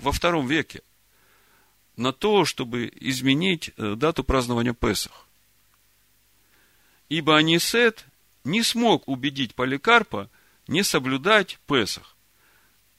во 0.03 0.11
втором 0.11 0.47
веке 0.47 0.83
на 1.97 2.13
то, 2.13 2.45
чтобы 2.45 2.91
изменить 2.95 3.71
э, 3.77 3.95
дату 3.95 4.23
празднования 4.23 4.73
Песах. 4.73 5.28
Ибо 7.09 7.37
Анисет 7.37 8.05
не 8.43 8.63
смог 8.63 9.07
убедить 9.07 9.55
Поликарпа 9.55 10.29
не 10.67 10.83
соблюдать 10.83 11.59
Песах, 11.67 12.15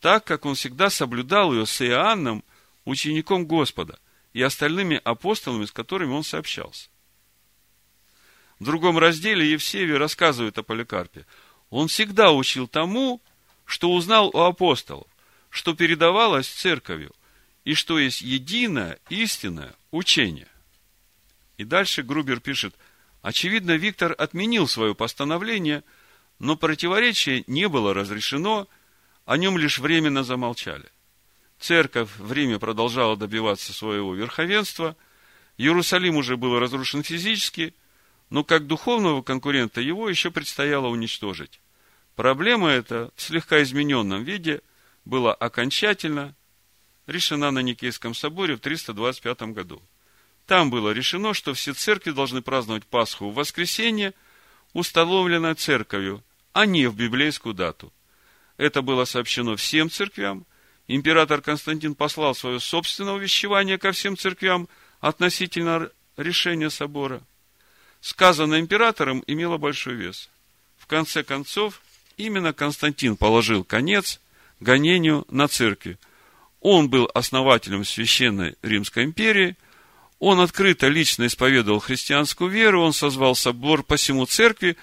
так 0.01 0.25
как 0.25 0.45
он 0.45 0.57
всегда 0.57 0.91
соблюдал 0.91 1.53
ее 1.53 1.67
с 1.67 1.81
Иоанном, 1.81 2.45
учеником 2.85 3.47
Господа, 3.47 3.99
и 4.33 4.43
остальными 4.43 5.01
апостолами, 5.03 5.65
с 5.65 5.73
которыми 5.73 6.13
он 6.13 6.25
сообщался. 6.25 6.89
В 8.59 8.65
другом 8.65 8.99
разделе 8.99 9.51
Евсевий 9.51 9.97
рассказывает 9.97 10.59
о 10.59 10.63
Поликарпе. 10.63 11.27
Он 11.71 11.89
всегда 11.89 12.33
учил 12.33 12.69
тому, 12.69 13.23
что 13.65 13.93
узнал 13.93 14.29
у 14.29 14.41
апостолов, 14.41 15.07
что 15.49 15.75
передавалось 15.75 16.49
церковью, 16.49 17.15
и 17.65 17.75
что 17.75 17.99
есть 17.99 18.21
единое, 18.21 18.99
истинное 19.09 19.75
учение. 19.91 20.49
И 21.57 21.65
дальше 21.65 22.03
Грубер 22.03 22.41
пишет, 22.41 22.75
очевидно, 23.23 23.73
Виктор 23.73 24.15
отменил 24.17 24.67
свое 24.67 24.95
постановление, 24.95 25.85
но 26.39 26.57
противоречие 26.57 27.45
не 27.47 27.69
было 27.69 27.95
разрешено, 27.95 28.69
о 29.27 29.37
нем 29.37 29.59
лишь 29.59 29.79
временно 29.79 30.25
замолчали. 30.25 30.91
Церковь 31.59 32.11
в 32.17 32.33
Риме 32.33 32.59
продолжала 32.59 33.17
добиваться 33.17 33.73
своего 33.73 34.15
верховенства, 34.15 34.97
Иерусалим 35.59 36.17
уже 36.17 36.39
был 36.39 36.59
разрушен 36.59 37.03
физически, 37.03 37.75
но 38.31 38.45
как 38.45 38.67
духовного 38.67 39.23
конкурента 39.23 39.81
его 39.81 40.09
еще 40.09 40.31
предстояло 40.31 40.87
уничтожить. 40.87 41.61
Проблема 42.17 42.71
эта 42.71 43.11
в 43.15 43.21
слегка 43.21 43.63
измененном 43.63 44.25
виде 44.25 44.63
была 45.05 45.35
окончательно 45.35 46.35
решена 47.07 47.51
на 47.51 47.61
Никейском 47.61 48.15
соборе 48.15 48.57
в 48.57 48.61
325 48.61 49.43
году. 49.53 49.83
Там 50.51 50.69
было 50.69 50.91
решено, 50.91 51.33
что 51.33 51.55
все 51.55 51.75
церкви 51.75 52.11
должны 52.11 52.43
праздновать 52.43 52.85
Пасху 52.85 53.31
в 53.31 53.35
воскресенье, 53.35 54.15
установленное 54.73 55.55
церковью, 55.55 56.25
а 56.53 56.67
не 56.67 56.89
в 56.89 56.97
библейскую 56.97 57.55
дату. 57.55 57.93
Это 58.57 58.83
было 58.83 59.05
сообщено 59.05 59.55
всем 59.55 59.89
церквям. 59.89 60.45
Император 60.89 61.41
Константин 61.41 61.95
послал 61.95 62.35
свое 62.35 62.59
собственное 62.59 63.13
увещевание 63.13 63.79
ко 63.79 63.93
всем 63.93 64.17
церквям 64.17 64.69
относительно 64.99 65.89
решения 66.17 66.69
собора. 66.69 67.23
Сказанное 68.01 68.59
императором 68.59 69.23
имело 69.29 69.57
большой 69.57 69.95
вес. 69.95 70.31
В 70.79 70.89
конце 70.89 71.23
концов, 71.23 71.81
именно 72.17 72.53
Константин 72.53 73.17
положил 73.17 73.63
конец 73.63 74.21
гонению 74.59 75.25
на 75.31 75.47
церкви– 75.47 75.97
он 76.61 76.91
был 76.91 77.11
основателем 77.15 77.85
Священной 77.85 78.55
Римской 78.63 79.05
империи, 79.05 79.57
он 80.21 80.39
открыто 80.41 80.87
лично 80.89 81.27
исповедовал 81.27 81.81
христианскую 81.81 82.51
веру, 82.51 82.83
он 82.83 82.93
созвал 82.93 83.35
собор 83.35 83.83
по 83.83 83.97
всему 83.97 84.27
церкви, 84.27 84.77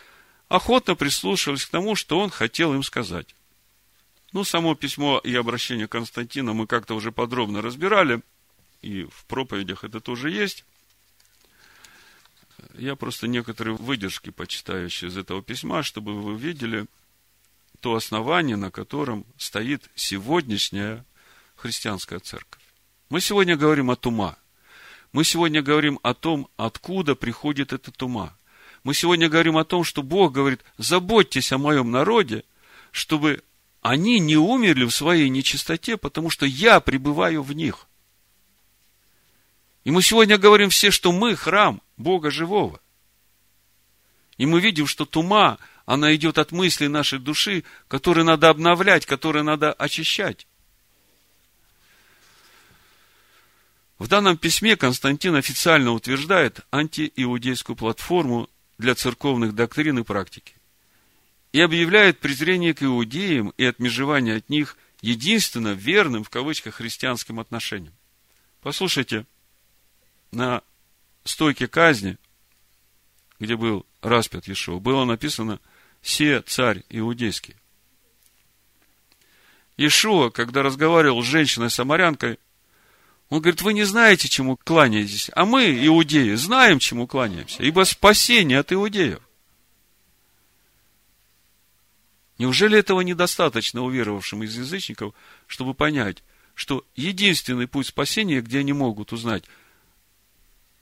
охотно 0.50 0.96
прислушивались 0.96 1.66
к 1.66 1.70
тому, 1.70 1.96
что 1.96 2.20
он 2.20 2.32
хотел 2.32 2.74
им 2.74 2.82
сказать. 2.82 3.36
Ну, 4.34 4.44
само 4.44 4.74
письмо 4.74 5.22
и 5.24 5.34
обращение 5.36 5.88
Константина 5.88 6.54
мы 6.54 6.66
как-то 6.66 6.96
уже 6.96 7.12
подробно 7.12 7.62
разбирали, 7.62 8.22
и 8.82 9.04
в 9.04 9.26
проповедях 9.26 9.84
это 9.84 10.00
тоже 10.00 10.32
есть. 10.32 10.66
Я 12.74 12.96
просто 12.96 13.28
некоторые 13.28 13.76
выдержки 13.76 14.32
почитаю 14.32 14.88
из 14.90 15.18
этого 15.18 15.44
письма, 15.44 15.84
чтобы 15.84 16.20
вы 16.20 16.36
видели 16.36 16.88
то 17.80 17.96
основание, 17.96 18.56
на 18.56 18.72
котором 18.72 19.24
стоит 19.38 19.88
сегодняшняя 19.94 21.06
христианская 21.56 22.20
церковь. 22.20 22.64
Мы 23.10 23.22
сегодня 23.22 23.56
говорим 23.56 23.92
о 23.92 23.98
ума. 24.04 24.36
Мы 25.12 25.24
сегодня 25.24 25.62
говорим 25.62 26.00
о 26.04 26.14
том, 26.14 26.50
откуда 26.58 27.16
приходит 27.16 27.74
этот 27.74 28.02
ума. 28.04 28.36
Мы 28.84 28.94
сегодня 28.94 29.30
говорим 29.30 29.58
о 29.58 29.66
том, 29.66 29.84
что 29.84 30.04
Бог 30.04 30.34
говорит, 30.34 30.62
заботьтесь 30.78 31.52
о 31.52 31.58
моем 31.58 31.92
народе, 31.92 32.44
чтобы 32.92 33.44
они 33.82 34.20
не 34.20 34.38
умерли 34.38 34.86
в 34.86 34.92
своей 34.92 35.30
нечистоте, 35.30 35.98
потому 35.98 36.30
что 36.30 36.46
я 36.46 36.80
пребываю 36.80 37.44
в 37.44 37.54
них. 37.54 37.88
И 39.84 39.92
мы 39.92 40.02
сегодня 40.02 40.38
говорим 40.38 40.70
все, 40.70 40.92
что 40.92 41.12
мы 41.12 41.36
храм 41.36 41.82
Бога 41.96 42.32
живого. 42.32 42.82
И 44.38 44.46
мы 44.46 44.60
видим, 44.60 44.88
что 44.88 45.06
тума, 45.06 45.58
она 45.86 46.14
идет 46.16 46.38
от 46.38 46.52
мысли 46.52 46.88
нашей 46.88 47.20
души, 47.20 47.64
которые 47.88 48.26
надо 48.26 48.50
обновлять, 48.50 49.06
которые 49.06 49.44
надо 49.44 49.72
очищать. 49.72 50.47
В 54.00 54.08
данном 54.08 54.38
письме 54.38 54.76
Константин 54.76 55.36
официально 55.36 55.92
утверждает 55.92 56.62
антииудейскую 56.72 57.76
платформу 57.76 58.50
для 58.78 58.94
церковных 58.94 59.56
доктрин 59.56 60.00
и 60.00 60.04
практики 60.04 60.56
и 61.52 61.62
объявляет 61.62 62.20
презрение 62.20 62.76
к 62.76 62.84
иудеям 62.84 63.54
и 63.58 63.66
отмежевание 63.66 64.36
от 64.36 64.50
них 64.50 64.78
единственно 65.02 65.70
верным, 65.70 66.24
в 66.24 66.30
кавычках, 66.30 66.76
христианским 66.76 67.40
отношениям. 67.40 67.94
Послушайте, 68.62 69.26
на 70.32 70.62
стойке 71.24 71.68
казни, 71.68 72.18
где 73.40 73.56
был 73.56 73.86
распят 74.02 74.48
Иешуа, 74.48 74.80
было 74.80 75.06
написано 75.06 75.60
«Се 76.02 76.42
царь 76.42 76.84
иудейский». 76.90 77.56
Иешуа, 79.78 80.30
когда 80.30 80.64
разговаривал 80.64 81.24
с 81.24 81.26
женщиной-самарянкой, 81.26 82.40
он 83.30 83.42
говорит, 83.42 83.62
вы 83.62 83.74
не 83.74 83.84
знаете, 83.84 84.30
чему 84.30 84.58
кланяетесь, 84.58 85.30
а 85.36 85.46
мы, 85.46 85.86
иудеи, 85.86 86.34
знаем, 86.36 86.80
чему 86.80 87.08
кланяемся, 87.08 87.62
ибо 87.62 87.84
спасение 87.84 88.60
от 88.60 88.72
иудеев. 88.72 89.22
Неужели 92.38 92.78
этого 92.78 93.02
недостаточно 93.02 93.84
уверовавшим 93.84 94.44
из 94.44 94.58
язычников, 94.58 95.14
чтобы 95.46 95.74
понять, 95.74 96.24
что 96.58 96.84
единственный 96.96 97.68
путь 97.68 97.86
спасения, 97.86 98.42
где 98.42 98.60
они 98.60 98.74
могут 98.74 99.14
узнать, 99.14 99.44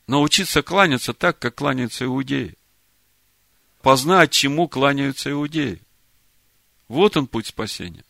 научиться 0.08 0.64
кланяться 0.64 1.14
так, 1.14 1.38
как 1.38 1.56
кланяются 1.56 2.06
иудеи. 2.06 2.56
Познать, 3.82 4.32
чему 4.32 4.70
кланяются 4.70 5.32
иудеи. 5.32 5.82
Вот 6.88 7.18
он 7.18 7.28
путь 7.28 7.48
спасения. 7.48 8.05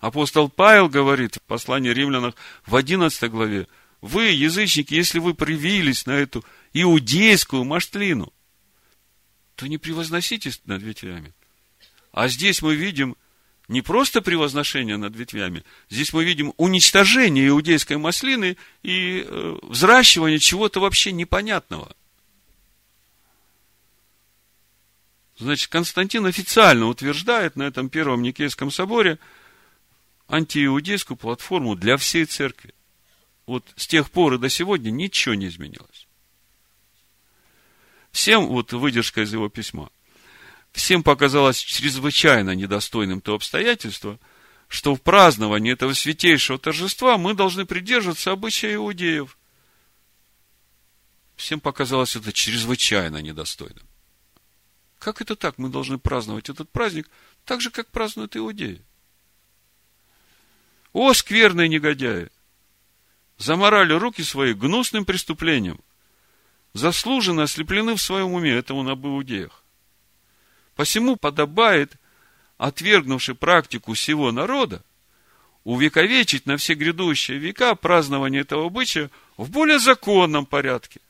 Апостол 0.00 0.48
Павел 0.48 0.88
говорит 0.88 1.36
в 1.36 1.42
послании 1.42 1.90
римлянах 1.90 2.34
в 2.66 2.74
11 2.74 3.30
главе, 3.30 3.68
вы, 4.00 4.30
язычники, 4.30 4.94
если 4.94 5.18
вы 5.18 5.34
привились 5.34 6.06
на 6.06 6.12
эту 6.12 6.42
иудейскую 6.72 7.64
маштлину, 7.64 8.32
то 9.56 9.66
не 9.66 9.76
превозноситесь 9.76 10.62
над 10.64 10.82
ветвями. 10.82 11.34
А 12.12 12.28
здесь 12.28 12.62
мы 12.62 12.76
видим 12.76 13.14
не 13.68 13.82
просто 13.82 14.22
превозношение 14.22 14.96
над 14.96 15.14
ветвями, 15.14 15.64
здесь 15.90 16.14
мы 16.14 16.24
видим 16.24 16.54
уничтожение 16.56 17.48
иудейской 17.48 17.98
маслины 17.98 18.56
и 18.82 19.22
э, 19.26 19.56
взращивание 19.62 20.38
чего-то 20.38 20.80
вообще 20.80 21.12
непонятного. 21.12 21.94
Значит, 25.36 25.68
Константин 25.68 26.24
официально 26.24 26.86
утверждает 26.86 27.56
на 27.56 27.64
этом 27.64 27.90
первом 27.90 28.22
Никейском 28.22 28.70
соборе– 28.70 29.18
антииудейскую 30.30 31.16
платформу 31.16 31.74
для 31.74 31.96
всей 31.96 32.24
церкви. 32.24 32.74
Вот 33.46 33.64
с 33.76 33.86
тех 33.86 34.10
пор 34.10 34.34
и 34.34 34.38
до 34.38 34.48
сегодня 34.48 34.90
ничего 34.90 35.34
не 35.34 35.48
изменилось. 35.48 36.06
Всем, 38.12 38.46
вот 38.46 38.72
выдержка 38.72 39.22
из 39.22 39.32
его 39.32 39.48
письма. 39.48 39.90
всем 40.72 41.02
показалось 41.02 41.58
чрезвычайно 41.58 42.54
недостойным 42.54 43.20
то 43.20 43.34
обстоятельство, 43.34 44.18
что 44.68 44.94
в 44.94 45.02
праздновании 45.02 45.72
этого 45.72 45.94
святейшего 45.94 46.58
торжества 46.58 47.18
мы 47.18 47.34
должны 47.34 47.66
придерживаться 47.66 48.30
обычая 48.30 48.74
иудеев. 48.74 49.36
Всем 51.34 51.58
показалось 51.58 52.14
это 52.14 52.32
чрезвычайно 52.32 53.16
недостойным. 53.16 53.84
Как 55.00 55.20
это 55.22 55.34
так? 55.34 55.58
Мы 55.58 55.70
должны 55.70 55.98
праздновать 55.98 56.50
этот 56.50 56.70
праздник 56.70 57.08
так 57.44 57.60
же, 57.60 57.70
как 57.70 57.90
празднуют 57.90 58.36
иудеи. 58.36 58.84
О, 60.92 61.12
скверные 61.12 61.68
негодяи! 61.68 62.28
Заморали 63.38 63.92
руки 63.92 64.22
свои 64.22 64.54
гнусным 64.54 65.04
преступлением. 65.04 65.80
Заслуженно 66.74 67.44
ослеплены 67.44 67.94
в 67.94 68.02
своем 68.02 68.32
уме 68.32 68.52
этому 68.52 68.82
на 68.82 68.92
иудеях. 68.92 69.64
Посему 70.76 71.16
подобает, 71.16 71.94
отвергнувший 72.58 73.34
практику 73.34 73.94
всего 73.94 74.30
народа, 74.30 74.84
увековечить 75.64 76.46
на 76.46 76.56
все 76.56 76.74
грядущие 76.74 77.38
века 77.38 77.74
празднование 77.74 78.42
этого 78.42 78.66
обычая 78.66 79.10
в 79.36 79.50
более 79.50 79.78
законном 79.78 80.46
порядке. 80.46 81.00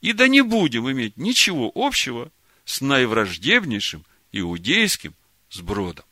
И 0.00 0.12
да 0.12 0.28
не 0.28 0.42
будем 0.42 0.90
иметь 0.90 1.16
ничего 1.16 1.72
общего 1.74 2.30
с 2.64 2.80
наивраждебнейшим 2.80 4.04
иудейским 4.32 5.14
сбродом. 5.50 6.04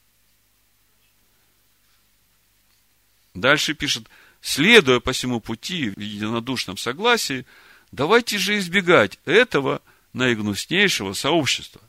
Дальше 3.37 3.75
пишет, 3.75 4.09
следуя 4.41 4.99
по 4.99 5.13
всему 5.13 5.41
пути 5.41 5.91
в 5.91 6.01
единодушном 6.01 6.79
согласии, 6.79 7.45
давайте 7.93 8.39
же 8.39 8.59
избегать 8.59 9.19
этого 9.27 9.83
наигнуснейшего 10.15 11.13
сообщества. 11.13 11.83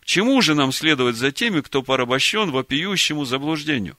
К 0.00 0.04
чему 0.04 0.40
же 0.40 0.54
нам 0.54 0.72
следовать 0.72 1.16
за 1.16 1.32
теми, 1.32 1.60
кто 1.60 1.82
порабощен 1.82 2.50
вопиющему 2.50 3.24
заблуждению? 3.24 3.98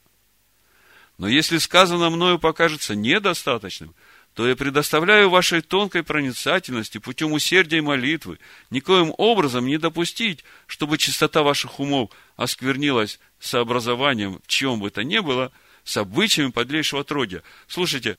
Но 1.17 1.27
если 1.27 1.57
сказано 1.57 2.09
мною 2.09 2.39
покажется 2.39 2.95
недостаточным, 2.95 3.93
то 4.33 4.47
я 4.47 4.55
предоставляю 4.55 5.29
вашей 5.29 5.61
тонкой 5.61 6.03
проницательности 6.03 6.97
путем 6.97 7.33
усердия 7.33 7.77
и 7.77 7.81
молитвы 7.81 8.39
никоим 8.69 9.13
образом 9.17 9.67
не 9.67 9.77
допустить, 9.77 10.43
чтобы 10.67 10.97
чистота 10.97 11.43
ваших 11.43 11.79
умов 11.79 12.11
осквернилась 12.35 13.19
сообразованием 13.39 14.39
в 14.43 14.47
чем 14.47 14.79
бы 14.79 14.89
то 14.89 15.03
ни 15.03 15.19
было– 15.19 15.51
с 15.83 15.97
обычаями 15.97 16.51
подлейшего 16.51 17.01
отродья. 17.01 17.43
Слушайте, 17.67 18.17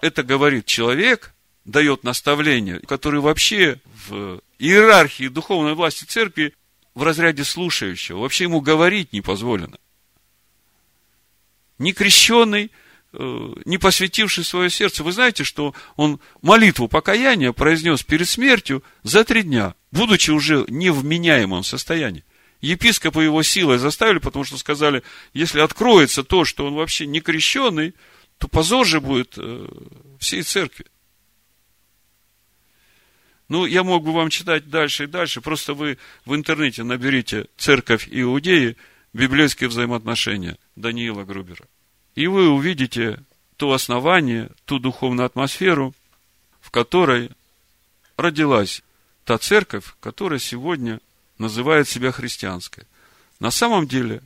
это 0.00 0.22
говорит 0.22 0.66
человек, 0.66 1.34
дает 1.64 2.04
наставление, 2.04 2.80
который 2.80 3.20
вообще 3.20 3.80
в 4.08 4.40
иерархии 4.58 5.28
духовной 5.28 5.74
власти 5.74 6.04
церкви 6.04 6.54
в 6.94 7.02
разряде 7.02 7.44
слушающего. 7.44 8.18
Вообще 8.18 8.44
ему 8.44 8.60
говорить 8.60 9.12
не 9.12 9.20
позволено. 9.20 9.78
Не 11.78 11.92
крещенный, 11.92 12.70
э, 13.12 13.54
не 13.64 13.78
посвятивший 13.78 14.44
свое 14.44 14.70
сердце. 14.70 15.02
Вы 15.02 15.12
знаете, 15.12 15.44
что 15.44 15.74
он 15.96 16.20
молитву 16.42 16.88
покаяния 16.88 17.52
произнес 17.52 18.02
перед 18.02 18.28
смертью 18.28 18.82
за 19.02 19.24
три 19.24 19.42
дня, 19.42 19.74
будучи 19.90 20.30
уже 20.30 20.64
не 20.68 20.90
в 20.90 21.04
меняемом 21.04 21.64
состоянии. 21.64 22.24
Епископа 22.62 23.20
его 23.20 23.42
силой 23.42 23.78
заставили, 23.78 24.18
потому 24.18 24.44
что 24.44 24.56
сказали, 24.56 25.02
если 25.34 25.60
откроется 25.60 26.22
то, 26.22 26.44
что 26.44 26.64
он 26.64 26.74
вообще 26.74 27.06
не 27.06 27.20
крещенный, 27.20 27.94
то 28.38 28.46
позор 28.46 28.86
же 28.86 29.00
будет 29.00 29.34
э, 29.36 29.68
всей 30.20 30.42
церкви. 30.42 30.86
Ну, 33.48 33.66
я 33.66 33.82
мог 33.82 34.04
бы 34.04 34.12
вам 34.12 34.30
читать 34.30 34.70
дальше 34.70 35.04
и 35.04 35.08
дальше, 35.08 35.40
просто 35.40 35.74
вы 35.74 35.98
в 36.24 36.34
интернете 36.34 36.84
наберите 36.84 37.46
«Церковь 37.56 38.08
Иудеи», 38.10 38.76
библейские 39.12 39.68
взаимоотношения 39.68 40.56
Даниила 40.76 41.24
Грубера. 41.24 41.66
И 42.14 42.28
вы 42.28 42.48
увидите 42.48 43.18
то 43.56 43.72
основание, 43.72 44.50
ту 44.64 44.78
духовную 44.78 45.26
атмосферу, 45.26 45.94
в 46.60 46.70
которой 46.70 47.30
родилась 48.16 48.82
та 49.24 49.36
церковь, 49.38 49.84
которая 50.00 50.38
сегодня 50.38 51.00
называет 51.42 51.88
себя 51.88 52.12
христианской. 52.12 52.84
На 53.40 53.50
самом 53.50 53.86
деле, 53.86 54.22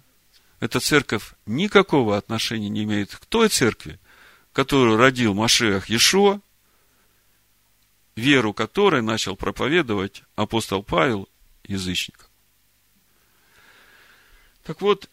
эта 0.60 0.78
церковь 0.78 1.32
никакого 1.46 2.16
отношения 2.16 2.68
не 2.68 2.84
имеет 2.84 3.14
к 3.16 3.26
той 3.26 3.48
церкви, 3.48 3.98
которую 4.52 4.96
родил 4.96 5.34
Машех 5.34 5.88
Иешуа, 5.88 6.40
веру 8.14 8.54
которой 8.54 9.02
начал 9.02 9.36
проповедовать 9.36 10.22
апостол 10.36 10.82
Павел 10.82 11.28
язычникам. 11.64 12.28
Так 14.62 14.80
вот, 14.80 15.10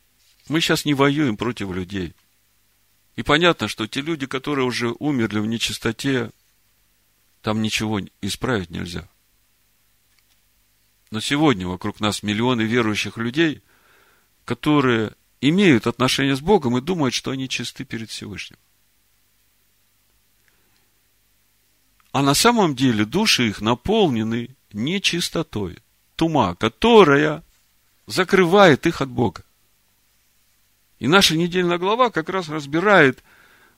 мы 0.48 0.62
сейчас 0.62 0.86
не 0.86 0.94
воюем 0.94 1.38
против 1.38 1.72
людей. 1.72 2.14
И 3.16 3.24
понятно, 3.24 3.68
что 3.68 3.88
те 3.88 4.02
люди, 4.02 4.26
которые 4.26 4.66
уже 4.66 4.94
умерли 5.00 5.40
в 5.40 5.46
нечистоте, 5.46 6.32
там 7.42 7.62
ничего 7.62 8.00
исправить 8.22 8.72
нельзя. 8.72 9.08
Но 11.14 11.22
сегодня 11.22 11.68
вокруг 11.68 12.00
нас 12.00 12.24
миллионы 12.24 12.64
верующих 12.64 13.18
людей, 13.18 13.62
которые 14.46 15.14
имеют 15.42 15.86
отношение 15.86 16.36
с 16.36 16.42
Богом 16.42 16.76
и 16.76 16.82
думают, 16.82 17.14
что 17.14 17.30
они 17.30 17.48
чисты 17.48 17.86
перед 17.86 18.10
Всевышним. 18.10 18.58
А 22.14 22.24
на 22.24 22.34
самом 22.34 22.76
деле 22.76 23.06
души 23.06 23.50
их 23.50 23.62
наполнены 23.62 24.56
нечистотой, 24.72 25.78
тума, 26.16 26.56
которая 26.56 27.44
закрывает 28.08 28.88
их 28.88 29.00
от 29.00 29.10
Бога. 29.10 29.44
И 30.98 31.08
наша 31.08 31.38
недельная 31.38 31.78
глава 31.78 32.10
как 32.10 32.28
раз 32.28 32.50
разбирает 32.50 33.24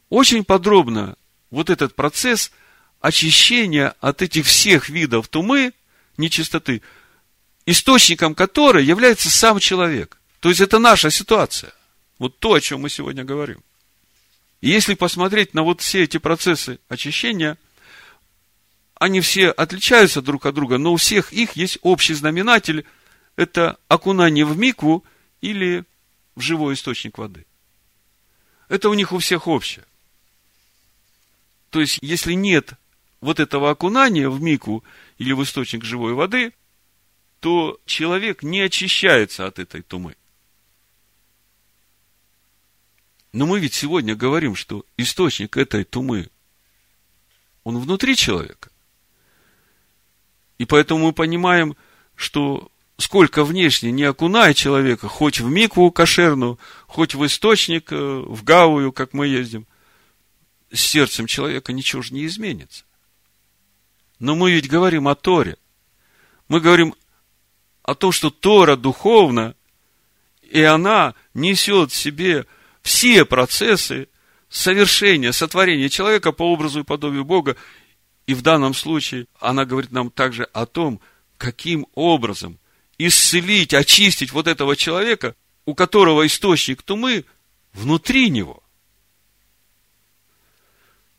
очень 0.08 0.46
подробно 0.46 1.18
вот 1.50 1.70
этот 1.70 1.96
процесс 1.96 2.54
очищения 3.02 3.94
от 4.00 4.22
этих 4.22 4.46
всех 4.46 4.88
видов 4.88 5.28
тумы, 5.28 5.74
нечистоты, 6.16 6.82
источником 7.66 8.36
которой 8.36 8.86
является 8.86 9.30
сам 9.30 9.60
человек. 9.60 10.20
То 10.40 10.50
есть 10.50 10.62
это 10.62 10.80
наша 10.80 11.10
ситуация. 11.10 11.74
Вот 12.20 12.40
то, 12.40 12.54
о 12.54 12.62
чем 12.62 12.82
мы 12.82 12.90
сегодня 12.90 13.24
говорим. 13.24 13.62
И 14.62 14.70
если 14.70 14.94
посмотреть 14.94 15.54
на 15.54 15.64
вот 15.64 15.82
все 15.82 16.04
эти 16.04 16.18
процессы 16.18 16.80
очищения, 16.88 17.58
они 18.96 19.20
все 19.22 19.50
отличаются 19.50 20.22
друг 20.22 20.46
от 20.46 20.56
друга, 20.56 20.78
но 20.78 20.94
у 20.94 20.98
всех 20.98 21.34
их 21.34 21.54
есть 21.54 21.78
общий 21.82 22.14
знаменатель– 22.14 22.86
это 23.36 23.78
окунание 23.90 24.46
в 24.46 24.58
микву 24.58 25.04
или 25.42 25.84
в 26.36 26.42
живой 26.42 26.76
источник 26.76 27.18
воды. 27.18 27.46
Это 28.70 28.90
у 28.90 28.94
них 28.94 29.12
у 29.12 29.20
всех 29.20 29.48
общее. 29.48 29.86
То 31.70 31.82
есть, 31.82 32.00
если 32.02 32.34
нет 32.34 32.74
вот 33.20 33.42
этого 33.42 33.70
окунания 33.70 34.30
в 34.30 34.42
мику 34.42 34.84
или 35.18 35.34
в 35.34 35.44
источник 35.44 35.84
живой 35.84 36.14
воды– 36.14 36.54
то 37.40 37.80
человек 37.86 38.44
не 38.44 38.62
очищается 38.62 39.46
от 39.46 39.60
этой 39.60 39.82
тумы. 39.82 40.16
Но 43.34 43.46
мы 43.46 43.60
ведь 43.60 43.74
сегодня 43.74 44.16
говорим, 44.16 44.56
что 44.56 44.86
источник 44.98 45.58
этой 45.58 45.84
тумы, 45.84 46.30
он 47.64 47.78
внутри 47.78 48.16
человека. 48.16 48.70
И 50.58 50.66
поэтому 50.66 51.08
мы 51.08 51.14
понимаем, 51.14 51.76
что 52.16 52.72
сколько 52.98 53.44
внешне 53.44 53.92
не 53.92 54.04
окуная 54.04 54.54
человека, 54.54 55.08
хоть 55.08 55.40
в 55.40 55.50
микву 55.50 55.92
кошерную, 55.92 56.60
хоть 56.88 57.14
в 57.14 57.26
источник, 57.26 57.92
э, 57.92 57.96
в 57.96 58.44
гавую, 58.44 58.94
как 58.94 59.14
мы 59.14 59.28
ездим, 59.28 59.68
с 60.72 60.80
сердцем 60.80 61.28
человека 61.28 61.74
ничего 61.74 62.02
же 62.02 62.14
не 62.14 62.26
изменится. 62.26 62.86
Но 64.20 64.36
мы 64.36 64.52
ведь 64.52 64.70
говорим 64.70 65.08
о 65.08 65.16
Торе. 65.16 65.58
Мы 66.48 66.62
говорим 66.62 66.96
о 67.86 67.94
том, 67.94 68.12
что 68.12 68.32
Тора 68.32 68.76
духовна, 68.76 69.56
и 70.42 70.62
она 70.62 71.14
несет 71.36 71.92
в 71.92 71.96
себе 71.96 72.48
все 72.82 73.26
процессы 73.26 74.10
совершения, 74.50 75.32
сотворения 75.32 75.90
человека 75.90 76.32
по 76.32 76.52
образу 76.52 76.80
и 76.80 76.84
подобию 76.84 77.24
Бога. 77.24 77.56
И 78.26 78.34
в 78.34 78.42
данном 78.42 78.74
случае 78.74 79.28
она 79.40 79.66
говорит 79.66 79.92
нам 79.92 80.10
также 80.10 80.46
о 80.46 80.66
том, 80.66 81.00
каким 81.38 81.86
образом 81.94 82.58
исцелить, 82.98 83.74
очистить 83.74 84.32
вот 84.32 84.48
этого 84.48 84.76
человека, 84.76 85.36
у 85.66 85.76
которого 85.76 86.26
источник 86.26 86.82
тумы 86.82 87.26
внутри 87.74 88.32
него. 88.32 88.64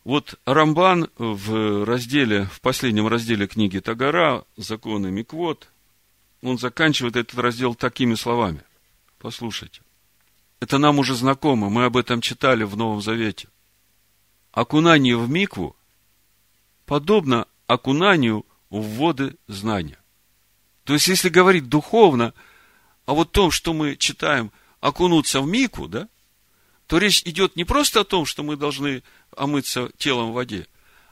Вот 0.03 0.35
Рамбан 0.47 1.11
в 1.17 1.85
разделе, 1.85 2.49
в 2.53 2.61
последнем 2.61 3.07
разделе 3.07 3.47
книги 3.47 3.79
Тагара, 3.79 4.45
законы 4.57 5.11
Миквод, 5.11 5.69
он 6.43 6.59
заканчивает 6.59 7.17
этот 7.17 7.39
раздел 7.39 7.75
такими 7.75 8.15
словами. 8.15 8.63
Послушайте. 9.19 9.83
Это 10.61 10.79
нам 10.79 10.99
уже 10.99 11.15
знакомо, 11.15 11.69
мы 11.69 11.85
об 11.85 11.97
этом 11.97 12.21
читали 12.21 12.65
в 12.65 12.77
Новом 12.77 13.03
Завете. 13.03 13.49
Окунание 14.53 15.17
в 15.17 15.29
микву 15.29 15.77
подобно 16.87 17.47
окунанию 17.67 18.47
в 18.71 18.83
воды 18.97 19.37
знания. 19.49 19.99
То 20.85 20.95
есть, 20.95 21.09
если 21.09 21.29
говорить 21.29 21.69
духовно, 21.69 22.33
а 23.05 23.13
вот 23.13 23.33
том, 23.33 23.51
что 23.51 23.75
мы 23.75 23.97
читаем, 23.97 24.53
окунуться 24.81 25.41
в 25.41 25.47
мику, 25.47 25.89
да, 25.89 26.09
то 26.87 26.99
речь 26.99 27.23
идет 27.25 27.57
не 27.57 27.65
просто 27.65 28.01
о 28.01 28.05
том, 28.05 28.25
что 28.25 28.43
мы 28.43 28.57
должны 28.57 29.03
омыться 29.37 29.91
телом 29.99 30.31
в 30.31 30.35
воде, 30.35 30.69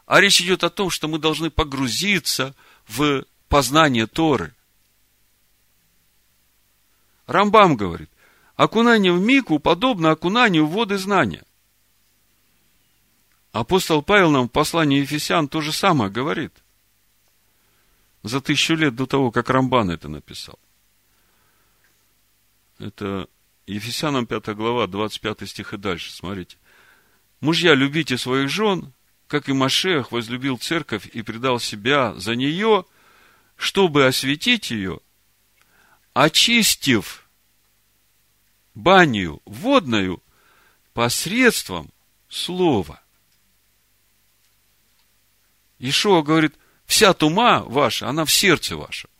а 0.06 0.20
речь 0.20 0.40
идет 0.40 0.62
о 0.64 0.70
том, 0.70 0.90
что 0.90 1.08
мы 1.08 1.18
должны 1.18 1.50
погрузиться 1.50 2.54
в 2.86 3.24
познание 3.48 4.06
Торы. 4.06 4.54
Рамбам 7.26 7.76
говорит, 7.76 8.10
окунание 8.56 9.12
в 9.12 9.20
мику 9.20 9.58
подобно 9.58 10.10
окунанию 10.10 10.66
в 10.66 10.72
воды 10.72 10.98
знания. 10.98 11.44
Апостол 13.52 14.02
Павел 14.02 14.30
нам 14.30 14.48
в 14.48 14.52
послании 14.52 15.00
Ефесян 15.00 15.48
то 15.48 15.60
же 15.60 15.72
самое 15.72 16.10
говорит. 16.10 16.52
За 18.22 18.40
тысячу 18.40 18.74
лет 18.74 18.96
до 18.96 19.06
того, 19.06 19.30
как 19.30 19.50
Рамбан 19.50 19.90
это 19.90 20.08
написал. 20.08 20.58
Это 22.78 23.28
Ефесянам 23.66 24.26
5 24.26 24.48
глава, 24.56 24.86
25 24.86 25.48
стих 25.48 25.72
и 25.72 25.76
дальше. 25.76 26.12
Смотрите. 26.12 26.56
Мужья, 27.40 27.74
любите 27.74 28.18
своих 28.18 28.48
жен, 28.48 28.92
как 29.28 29.48
и 29.48 29.52
Машех 29.52 30.12
возлюбил 30.12 30.58
церковь 30.58 31.06
и 31.06 31.22
предал 31.22 31.60
себя 31.60 32.14
за 32.14 32.34
нее, 32.34 32.84
чтобы 33.56 34.06
осветить 34.06 34.70
ее, 34.70 35.00
очистив 36.14 37.28
баню 38.74 39.42
водную 39.44 40.22
посредством 40.92 41.90
слова. 42.28 43.02
Ишуа 45.78 46.22
говорит, 46.22 46.54
вся 46.86 47.12
тума 47.12 47.60
ваша, 47.64 48.08
она 48.08 48.24
в 48.24 48.32
сердце 48.32 48.76
вашем. 48.76 49.10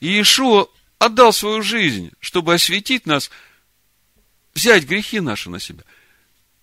И 0.00 0.20
Ишуа 0.20 0.66
отдал 0.98 1.32
свою 1.32 1.62
жизнь, 1.62 2.10
чтобы 2.20 2.54
осветить 2.54 3.06
нас, 3.06 3.30
взять 4.54 4.84
грехи 4.84 5.20
наши 5.20 5.50
на 5.50 5.60
себя. 5.60 5.84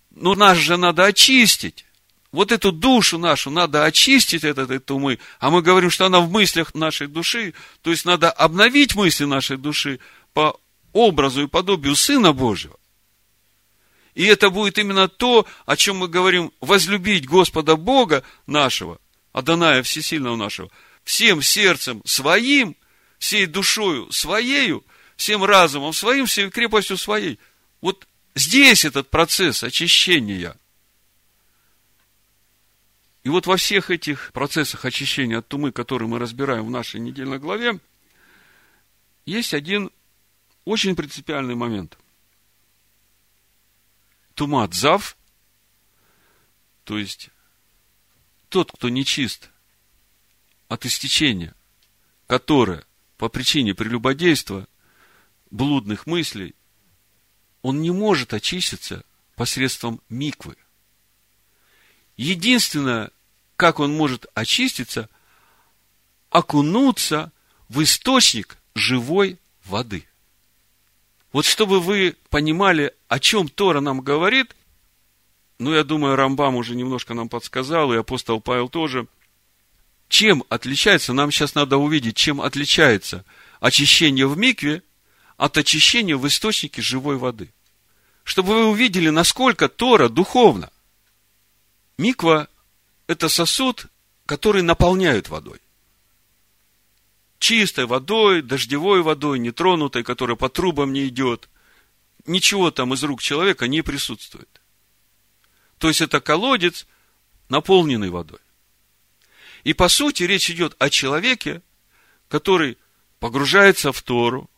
Но 0.10 0.36
нас 0.36 0.58
же 0.58 0.76
надо 0.78 1.06
очистить. 1.06 1.86
Вот 2.34 2.52
эту 2.52 2.72
душу 2.72 3.20
нашу 3.20 3.52
надо 3.52 3.86
очистить 3.86 4.44
от 4.44 4.58
этой 4.58 4.80
тумы, 4.80 5.20
а 5.40 5.52
мы 5.52 5.62
говорим, 5.62 5.92
что 5.92 6.08
она 6.08 6.20
в 6.20 6.32
мыслях 6.32 6.74
нашей 6.74 7.06
души, 7.06 7.54
то 7.84 7.92
есть 7.92 8.06
надо 8.06 8.32
обновить 8.32 8.96
мысли 8.96 9.26
нашей 9.26 9.56
души 9.56 10.00
по 10.34 10.60
образу 10.94 11.44
и 11.44 11.48
подобию 11.48 11.96
Сына 11.96 12.34
Божьего. 12.34 12.76
И 14.16 14.26
это 14.26 14.50
будет 14.50 14.80
именно 14.80 15.08
то, 15.08 15.46
о 15.68 15.78
чем 15.78 15.98
мы 15.98 16.08
говорим, 16.08 16.52
возлюбить 16.60 17.28
Господа 17.28 17.76
Бога 17.76 18.24
нашего, 18.48 18.98
Адоная 19.32 19.84
Всесильного 19.84 20.36
нашего, 20.36 20.72
всем 21.04 21.44
сердцем 21.44 22.02
своим, 22.04 22.76
всей 23.20 23.46
душою 23.46 24.12
своею, 24.12 24.84
всем 25.18 25.44
разумом 25.44 25.94
своим, 25.94 26.26
всей 26.26 26.50
крепостью 26.50 26.98
своей. 26.98 27.38
Вот 27.80 28.08
здесь 28.34 28.86
этот 28.86 29.12
процесс 29.12 29.64
очищения. 29.64 30.58
И 33.24 33.30
вот 33.30 33.48
во 33.48 33.56
всех 33.56 33.90
этих 33.90 34.32
процессах 34.34 34.84
очищения 34.84 35.38
от 35.38 35.48
тумы, 35.48 35.72
которые 35.72 36.10
мы 36.10 36.20
разбираем 36.20 36.66
в 36.66 36.70
нашей 36.70 37.00
недельной 37.00 37.40
главе, 37.40 37.80
есть 39.26 39.54
один 39.54 39.92
очень 40.66 40.96
принципиальный 40.96 41.56
момент. 41.56 41.98
Тума 44.34 44.68
дзав, 44.68 45.18
то 46.84 46.98
есть 46.98 47.30
тот, 48.50 48.72
кто 48.72 48.90
нечист 48.90 49.52
от 50.68 50.86
истечения, 50.86 51.56
которое 52.28 52.86
по 53.18 53.30
причине 53.30 53.74
прелюбодейства, 53.74 54.68
блудных 55.50 56.08
мыслей, 56.08 56.56
он 57.62 57.82
не 57.82 57.92
может 57.92 58.34
очиститься 58.34 59.06
посредством 59.36 60.02
миквы. 60.10 60.58
Единственное, 62.18 63.12
как 63.56 63.80
он 63.80 63.94
может 63.96 64.26
очиститься, 64.34 65.10
окунуться 66.30 67.32
в 67.70 67.82
источник 67.82 68.58
живой 68.76 69.40
воды. 69.66 70.08
Вот 71.32 71.46
чтобы 71.46 71.80
вы 71.80 72.16
понимали, 72.30 72.94
о 73.08 73.20
чем 73.20 73.48
Тора 73.48 73.80
нам 73.80 74.02
говорит, 74.02 74.56
ну, 75.60 75.74
я 75.74 75.84
думаю, 75.84 76.16
Рамбам 76.16 76.56
уже 76.56 76.76
немножко 76.76 77.14
нам 77.14 77.30
подсказал, 77.30 77.94
и 77.94 77.98
апостол 77.98 78.42
Павел 78.42 78.70
тоже. 78.70 79.08
Чем 80.10 80.44
отличается, 80.50 81.14
нам 81.14 81.32
сейчас 81.32 81.56
надо 81.56 81.78
увидеть, 81.78 82.18
чем 82.18 82.42
отличается 82.42 83.26
очищение 83.60 84.28
в 84.28 84.38
микве 84.38 84.84
от 85.38 85.58
очищения 85.58 86.18
в 86.18 86.28
источнике 86.28 86.82
живой 86.82 87.18
воды. 87.18 87.50
Чтобы 88.24 88.50
вы 88.50 88.66
увидели, 88.68 89.10
насколько 89.10 89.70
Тора 89.70 90.10
духовна. 90.10 90.70
Миква– 91.98 92.48
это 93.08 93.30
сосуд, 93.30 93.88
который 94.26 94.62
наполняют 94.62 95.30
водой 95.30 95.60
чистой 97.44 97.86
водой, 97.86 98.42
дождевой 98.42 99.02
водой, 99.02 99.38
нетронутой, 99.38 100.04
которая 100.04 100.38
по 100.38 100.48
трубам 100.48 100.94
не 100.94 101.10
идет. 101.10 101.50
Ничего 102.26 102.72
там 102.72 102.94
из 102.94 103.04
рук 103.04 103.22
человека 103.22 103.68
не 103.68 103.82
присутствует. 103.82 104.48
То 105.78 105.90
есть 105.90 106.00
это 106.00 106.22
колодец, 106.22 106.88
наполненный 107.50 108.10
водой. 108.10 108.40
И 109.66 109.74
по 109.74 109.90
сути 109.90 110.24
речь 110.24 110.50
идет 110.50 110.78
о 110.80 110.90
человеке, 110.90 111.62
который 112.30 112.78
погружается 113.20 113.92
в 113.92 114.02
Тору. 114.02 114.50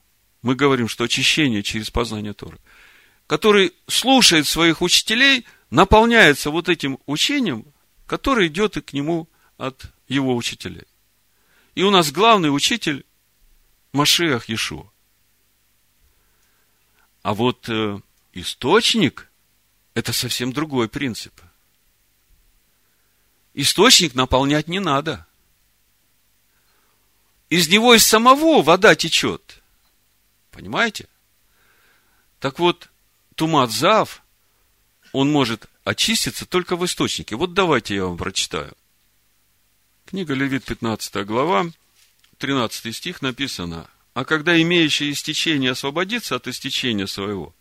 Мы 0.44 0.54
говорим, 0.54 0.88
что 0.88 1.06
очищение 1.06 1.64
через 1.64 1.90
познание 1.90 2.34
Торы. 2.34 2.60
Который 3.26 3.74
слушает 3.88 4.46
своих 4.46 4.84
учителей, 4.84 5.48
наполняется 5.76 6.52
вот 6.52 6.70
этим 6.70 7.00
учением, 7.06 7.66
которое 8.08 8.48
идет 8.48 8.78
и 8.78 8.82
к 8.82 8.94
нему 8.94 9.28
от 9.58 9.92
его 10.08 10.34
учителей. 10.34 10.88
И 11.76 11.84
у 11.84 11.92
нас 11.92 12.14
главный 12.14 12.48
учитель 12.48 13.06
Машех 13.92 14.48
Иешуа. 14.48 14.90
А 17.24 17.34
вот 17.34 17.68
э, 17.68 18.00
источник– 18.32 19.30
это 19.94 20.14
совсем 20.14 20.54
другой 20.54 20.88
принцип. 20.88 21.42
Источник 23.54 24.16
наполнять 24.16 24.70
не 24.70 24.80
надо. 24.80 25.28
Из 27.50 27.68
него 27.68 27.94
из 27.94 28.06
самого 28.06 28.62
вода 28.62 28.96
течет. 28.96 29.62
Понимаете? 30.52 31.10
Так 32.40 32.60
вот, 32.60 32.90
тумат 33.36 33.72
зав, 33.72 34.25
он 35.16 35.32
может 35.32 35.68
очиститься 35.86 36.46
только 36.46 36.76
в 36.76 36.84
источнике. 36.84 37.38
Вот 37.38 37.54
давайте 37.54 37.96
я 37.96 38.06
вам 38.06 38.18
прочитаю. 38.18 38.76
Книга 40.06 40.34
Левит, 40.34 40.66
15 40.66 41.26
глава, 41.26 41.68
13 42.38 42.94
стих 42.94 43.22
написано, 43.22 43.90
«А 44.14 44.26
когда 44.26 44.62
имеющий 44.62 45.12
истечение 45.12 45.72
освободится 45.72 46.36
от 46.36 46.50
истечения 46.50 47.08
своего, 47.08 47.56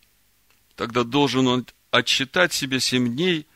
тогда 0.75 1.05
должен 1.05 1.47
он 1.47 1.65
отсчитать 1.91 2.51
себе 2.51 2.81
семь 2.81 3.15
дней 3.15 3.47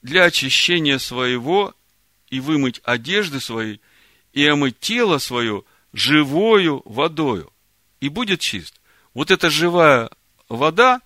для 0.00 0.24
очищения 0.24 0.98
своего 0.98 1.74
и 2.30 2.38
вымыть 2.38 2.80
одежды 2.84 3.40
свои, 3.40 3.78
и 4.32 4.46
омыть 4.46 4.78
тело 4.78 5.18
свое 5.18 5.64
живою 5.92 6.82
водою, 6.84 7.52
и 7.98 8.08
будет 8.08 8.38
чист». 8.38 8.80
Вот 9.12 9.32
эта 9.32 9.50
живая 9.50 10.08
вода, 10.48 11.00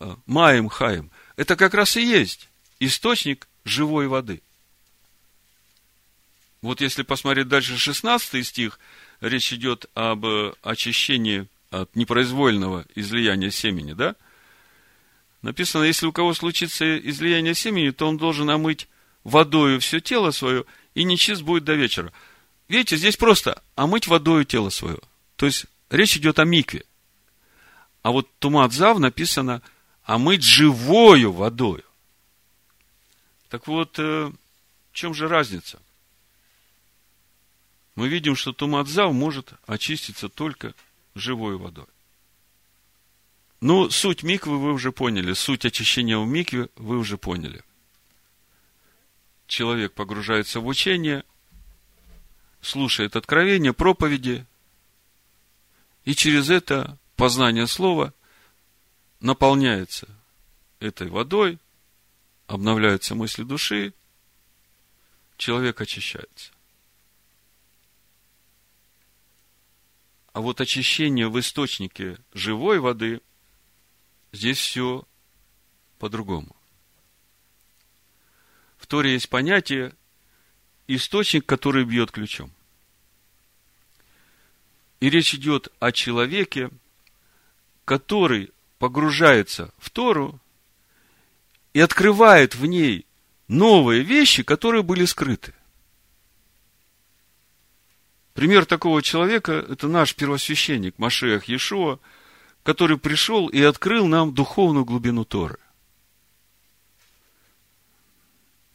э, 0.00 0.16
маем 0.26 0.68
хаем, 0.68 1.12
это 1.38 1.56
как 1.56 1.72
раз 1.72 1.96
и 1.96 2.02
есть 2.02 2.50
источник 2.80 3.48
живой 3.64 4.08
воды– 4.08 4.42
вот 6.60 6.80
если 6.80 7.02
посмотреть 7.02 7.48
дальше 7.48 7.78
16 7.78 8.46
стих, 8.46 8.80
речь 9.20 9.52
идет 9.52 9.86
об 9.94 10.26
э, 10.26 10.52
очищении 10.62 11.46
от 11.70 11.94
непроизвольного 11.94 12.84
излияния 12.94 13.50
семени, 13.50 13.92
да? 13.92 14.16
Написано, 15.42 15.84
если 15.84 16.06
у 16.06 16.12
кого 16.12 16.34
случится 16.34 16.98
излияние 16.98 17.54
семени, 17.54 17.90
то 17.90 18.08
он 18.08 18.16
должен 18.16 18.50
омыть 18.50 18.88
водою 19.22 19.78
все 19.78 20.00
тело 20.00 20.32
свое, 20.32 20.64
и 20.94 21.04
нечист 21.04 21.42
будет 21.42 21.62
до 21.62 21.74
вечера. 21.74 22.12
Видите, 22.66 22.96
здесь 22.96 23.16
просто 23.16 23.62
омыть 23.76 24.08
водою 24.08 24.44
тело 24.44 24.70
свое. 24.70 24.98
То 25.36 25.46
есть, 25.46 25.66
речь 25.90 26.16
идет 26.16 26.40
о 26.40 26.44
микве. 26.44 26.84
А 28.02 28.10
вот 28.10 28.28
тумат-зав 28.40 28.98
написано 28.98 29.62
омыть 30.08 30.42
живою 30.42 31.32
водою. 31.32 31.84
Так 33.48 33.66
вот, 33.66 33.98
э, 33.98 34.32
в 34.90 34.94
чем 34.94 35.14
же 35.14 35.28
разница? 35.28 35.78
мы 37.98 38.06
видим, 38.06 38.36
что 38.36 38.52
тумадзав 38.52 39.12
может 39.12 39.54
очиститься 39.66 40.28
только 40.28 40.72
живой 41.16 41.56
водой. 41.56 41.88
Ну, 43.60 43.90
суть 43.90 44.22
миквы 44.22 44.56
вы 44.56 44.72
уже 44.72 44.92
поняли, 44.92 45.32
суть 45.32 45.64
очищения 45.64 46.16
в 46.16 46.24
микве 46.24 46.68
вы 46.76 46.96
уже 46.96 47.18
поняли. 47.18 47.64
Человек 49.48 49.94
погружается 49.94 50.60
в 50.60 50.66
учение, 50.68 51.24
слушает 52.60 53.16
откровения, 53.16 53.72
проповеди, 53.72 54.46
И 56.04 56.14
через 56.14 56.48
это 56.48 56.96
познание 57.16 57.66
слова 57.66 58.14
наполняется 59.20 60.08
этой 60.80 61.08
водой, 61.08 61.58
обновляются 62.46 63.14
мысли 63.14 63.42
души, 63.42 63.92
человек 65.36 65.80
очищается. 65.80 66.52
А 70.32 70.40
вот 70.40 70.60
очищение 70.60 71.28
в 71.28 71.38
источнике 71.40 72.18
живой 72.32 72.78
воды, 72.78 73.20
здесь 74.32 74.58
все 74.58 75.06
по-другому. 75.98 76.54
В 78.76 78.86
Торе 78.86 79.14
есть 79.14 79.28
понятие 79.28 79.94
источник, 80.86 81.44
который 81.44 81.84
бьет 81.84 82.12
ключом. 82.12 82.52
И 85.00 85.10
речь 85.10 85.34
идет 85.34 85.68
о 85.80 85.92
человеке, 85.92 86.70
который 87.84 88.52
погружается 88.78 89.72
в 89.78 89.90
Тору 89.90 90.40
и 91.72 91.80
открывает 91.80 92.54
в 92.54 92.66
ней 92.66 93.06
новые 93.48 94.02
вещи, 94.02 94.42
которые 94.42 94.82
были 94.82 95.04
скрыты. 95.04 95.54
Пример 98.34 98.66
такого 98.66 99.02
человека– 99.02 99.52
это 99.68 99.88
наш 99.88 100.14
первосвященник 100.14 100.98
Машех 100.98 101.48
Иешуа, 101.48 101.98
который 102.62 102.98
пришел 102.98 103.48
и 103.48 103.60
открыл 103.62 104.06
нам 104.06 104.32
духовную 104.32 104.84
глубину 104.84 105.24
Торы. 105.24 105.58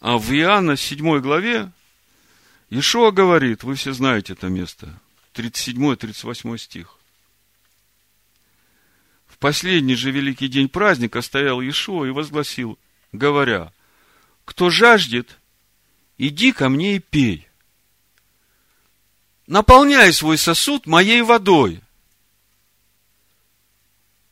А 0.01 0.17
в 0.17 0.33
Иоанна 0.33 0.75
7 0.75 1.19
главе 1.21 1.71
Иешуа 2.69 3.11
говорит, 3.11 3.63
вы 3.63 3.75
все 3.75 3.93
знаете 3.93 4.33
это 4.33 4.47
место, 4.47 4.99
37-38 5.33 6.57
стих. 6.57 6.97
Последний 9.43 9.95
же 9.95 10.09
великий 10.09 10.47
день 10.47 10.69
праздника 10.69 11.21
стоял 11.21 11.59
Иешуа 11.59 12.05
и 12.05 12.11
возгласил, 12.11 12.79
говоря, 13.11 13.73
кто 14.45 14.69
жаждет, 14.69 15.37
иди 16.17 16.53
ко 16.53 16.69
мне 16.69 16.95
и 16.95 16.99
пей. 16.99 17.49
Наполняй 19.45 20.13
свой 20.13 20.37
сосуд 20.37 20.85
моей 20.85 21.23
водой. 21.23 21.81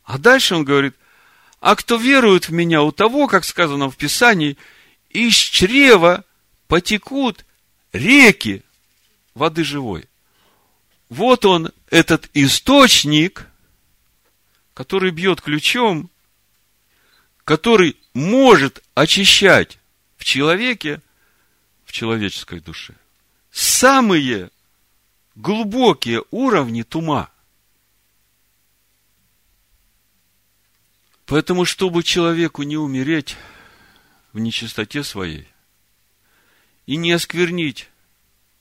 А 0.02 0.16
дальше 0.16 0.54
он 0.54 0.64
говорит, 0.64 0.94
а 1.60 1.76
кто 1.76 1.96
верует 1.96 2.48
в 2.48 2.52
меня, 2.54 2.80
у 2.80 2.90
того, 2.90 3.26
как 3.26 3.44
сказано 3.44 3.90
в 3.90 3.98
Писании, 3.98 4.56
из 5.10 5.34
чрева 5.34 6.24
потекут 6.68 7.44
реки 7.92 8.62
воды 9.34 9.62
живой. 9.62 10.08
Вот 11.10 11.44
он, 11.44 11.70
этот 11.90 12.30
источник, 12.32 13.51
который 14.74 15.10
бьет 15.10 15.40
ключом, 15.40 16.10
который 17.44 17.96
может 18.14 18.82
очищать 18.94 19.78
в 20.16 20.24
человеке, 20.24 21.02
в 21.84 21.92
человеческой 21.92 22.60
душе, 22.60 22.94
самые 23.50 24.50
глубокие 25.34 26.22
уровни 26.30 26.82
тума. 26.82 27.30
Поэтому, 31.26 31.64
чтобы 31.64 32.02
человеку 32.02 32.62
не 32.62 32.76
умереть 32.76 33.36
в 34.32 34.38
нечистоте 34.38 35.02
своей 35.02 35.48
и 36.86 36.96
не 36.96 37.12
осквернить 37.12 37.88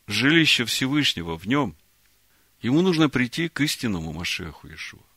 жилище 0.08 0.66
Всевышнего 0.66 1.38
в 1.38 1.48
нем, 1.48 1.76
ему 2.62 2.82
нужно 2.82 3.10
прийти 3.10 3.50
к 3.50 3.62
истинному 3.62 4.14
Машеху 4.14 4.68
Иешуа. 4.68 5.11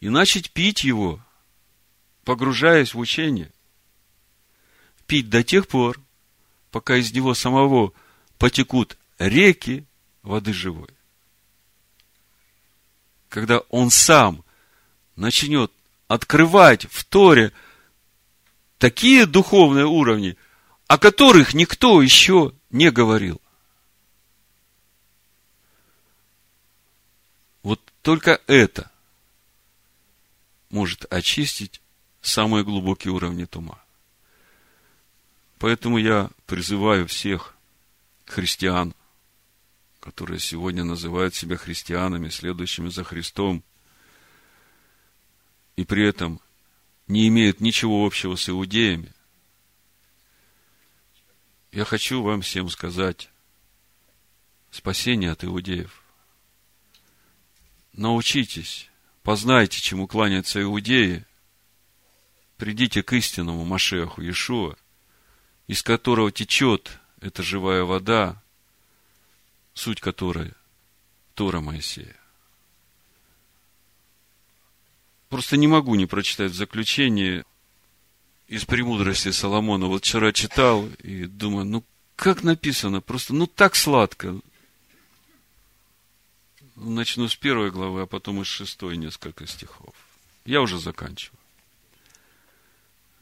И 0.00 0.08
начать 0.08 0.50
пить 0.50 0.84
его, 0.84 1.20
погружаясь 2.24 2.94
в 2.94 2.98
учение. 2.98 3.50
Пить 5.06 5.28
до 5.28 5.42
тех 5.42 5.68
пор, 5.68 6.00
пока 6.70 6.96
из 6.96 7.12
него 7.12 7.34
самого 7.34 7.92
потекут 8.38 8.98
реки 9.18 9.86
воды 10.22 10.52
живой. 10.52 10.88
Когда 13.28 13.58
он 13.70 13.90
сам 13.90 14.44
начнет 15.16 15.72
открывать 16.08 16.86
в 16.90 17.04
Торе 17.04 17.52
такие 18.78 19.26
духовные 19.26 19.86
уровни, 19.86 20.36
о 20.86 20.98
которых 20.98 21.54
никто 21.54 22.02
еще 22.02 22.52
не 22.70 22.90
говорил. 22.90 23.40
Вот 27.62 27.80
только 28.02 28.40
это 28.46 28.90
может 30.74 31.06
очистить 31.12 31.80
самые 32.20 32.64
глубокие 32.64 33.12
уровни 33.12 33.44
тума. 33.44 33.80
Поэтому 35.60 35.98
я 35.98 36.32
призываю 36.46 37.06
всех 37.06 37.54
христиан, 38.26 38.92
которые 40.00 40.40
сегодня 40.40 40.82
называют 40.82 41.36
себя 41.36 41.56
христианами, 41.56 42.28
следующими 42.28 42.88
за 42.88 43.04
Христом, 43.04 43.62
и 45.76 45.84
при 45.84 46.08
этом 46.08 46.40
не 47.06 47.28
имеют 47.28 47.60
ничего 47.60 48.04
общего 48.04 48.34
с 48.34 48.48
иудеями, 48.48 49.12
я 51.70 51.84
хочу 51.84 52.20
вам 52.20 52.42
всем 52.42 52.68
сказать 52.68 53.30
спасение 54.72 55.30
от 55.30 55.44
иудеев. 55.44 56.02
Научитесь, 57.92 58.90
познайте, 59.24 59.80
чему 59.80 60.06
кланяются 60.06 60.62
иудеи, 60.62 61.24
придите 62.56 63.02
к 63.02 63.12
истинному 63.14 63.64
Машеху 63.64 64.22
Иешуа, 64.22 64.76
из 65.66 65.82
которого 65.82 66.30
течет 66.30 67.00
эта 67.20 67.42
живая 67.42 67.82
вода, 67.82 68.40
суть 69.72 70.00
которой 70.00 70.52
Тора 71.34 71.60
Моисея. 71.60 72.14
Просто 75.30 75.56
не 75.56 75.66
могу 75.66 75.96
не 75.96 76.06
прочитать 76.06 76.52
в 76.52 76.56
заключение 76.56 77.44
из 78.46 78.66
премудрости 78.66 79.32
Соломона. 79.32 79.86
Вот 79.86 80.04
вчера 80.04 80.32
читал 80.32 80.86
и 81.02 81.24
думаю, 81.24 81.64
ну 81.64 81.84
как 82.14 82.44
написано, 82.44 83.00
просто 83.00 83.34
ну 83.34 83.46
так 83.46 83.74
сладко. 83.74 84.38
Начну 86.86 87.28
с 87.28 87.36
первой 87.36 87.70
главы, 87.70 88.02
а 88.02 88.06
потом 88.06 88.42
из 88.42 88.46
шестой 88.46 88.96
несколько 88.96 89.46
стихов. 89.46 89.94
Я 90.44 90.60
уже 90.60 90.78
заканчиваю. 90.78 91.38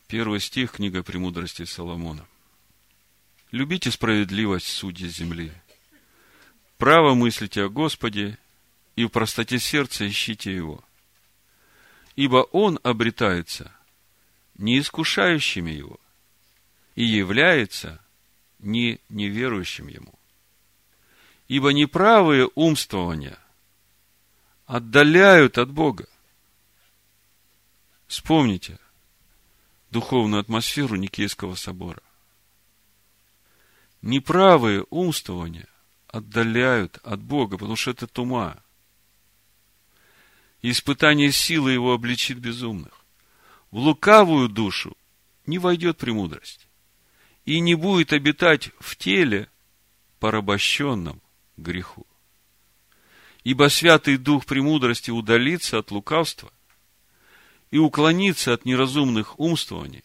Первый 0.08 0.40
стих, 0.40 0.72
книга 0.72 1.02
премудрости 1.02 1.64
Соломона. 1.64 2.26
Любите 3.50 3.90
справедливость, 3.90 4.66
судьи 4.66 5.08
земли. 5.08 5.52
Право 6.76 7.14
мыслите 7.14 7.62
о 7.62 7.68
Господе, 7.68 8.36
и 8.96 9.04
в 9.04 9.08
простоте 9.10 9.58
сердца 9.58 10.08
ищите 10.08 10.54
Его. 10.54 10.82
Ибо 12.16 12.38
Он 12.52 12.80
обретается– 12.82 13.72
не 14.62 14.78
искушающими 14.78 15.70
его, 15.70 15.98
и 16.94 17.04
является 17.04 18.00
не 18.58 19.00
неверующим 19.08 19.88
ему. 19.88 20.14
Ибо 21.48 21.72
неправые 21.72 22.48
умствования 22.54 23.38
отдаляют 24.72 25.58
от 25.58 25.70
Бога. 25.70 26.08
Вспомните 28.06 28.78
духовную 29.90 30.40
атмосферу 30.40 30.96
Никейского 30.96 31.56
собора. 31.56 32.02
Неправые 34.00 34.86
умствования 34.88 35.68
отдаляют 36.08 36.98
от 37.02 37.20
Бога, 37.20 37.58
потому 37.58 37.76
что 37.76 37.90
это 37.90 38.06
тума. 38.06 38.62
И 40.62 40.70
испытание 40.70 41.32
силы 41.32 41.72
его 41.72 41.92
обличит 41.92 42.38
безумных 42.38 43.04
в 43.70 43.76
лукавую 43.76 44.48
душу 44.48 44.96
не 45.44 45.58
войдет 45.58 45.98
премудрость 45.98 46.66
и 47.44 47.60
не 47.60 47.74
будет 47.74 48.14
обитать 48.14 48.70
в 48.80 48.96
теле, 48.96 49.50
порабощенном 50.18 51.20
греху. 51.58 52.06
Ибо 53.44 53.68
Святый 53.68 54.18
Дух 54.18 54.46
премудрости 54.46 55.10
удалится 55.10 55.78
от 55.78 55.90
лукавства 55.90 56.52
и 57.70 57.78
уклонится 57.78 58.52
от 58.52 58.64
неразумных 58.64 59.38
умствований 59.40 60.04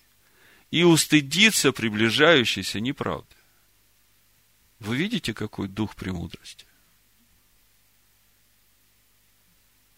и 0.71 0.83
устыдится 0.83 1.71
приближающейся 1.71 2.79
неправды. 2.79 3.35
Вы 4.79 4.97
видите, 4.97 5.33
какой 5.33 5.67
дух 5.67 5.95
премудрости? 5.95 6.65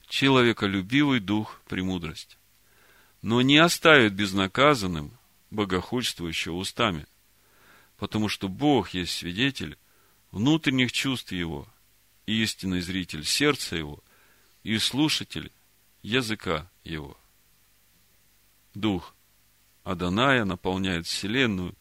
Человеколюбивый 0.07 1.19
дух 1.19 1.61
премудрости 1.67 2.39
но 3.21 3.41
не 3.41 3.57
оставит 3.57 4.13
безнаказанным 4.13 5.17
богохульствующего 5.51 6.55
устами, 6.55 7.05
потому 7.97 8.29
что 8.29 8.47
Бог 8.47 8.91
есть 8.91 9.13
свидетель 9.17 9.77
внутренних 10.31 10.91
чувств 10.91 11.31
его 11.31 11.67
истинный 12.31 12.81
зритель 12.81 13.25
сердца 13.25 13.75
его, 13.75 14.03
и 14.63 14.77
слушатель 14.77 15.51
языка 16.01 16.69
его. 16.83 17.17
Дух 18.73 19.13
Аданая 19.83 20.45
наполняет 20.45 21.07
вселенную, 21.07 21.73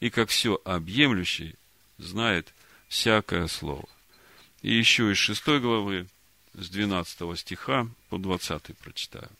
и 0.00 0.10
как 0.10 0.30
все 0.30 0.60
объемлющий 0.64 1.56
знает 1.98 2.54
всякое 2.88 3.48
слово. 3.48 3.88
И 4.62 4.74
еще 4.74 5.12
из 5.12 5.18
шестой 5.18 5.60
главы, 5.60 6.08
с 6.54 6.68
12 6.70 7.38
стиха 7.38 7.88
по 8.08 8.18
20 8.18 8.78
прочитаю. 8.78 9.30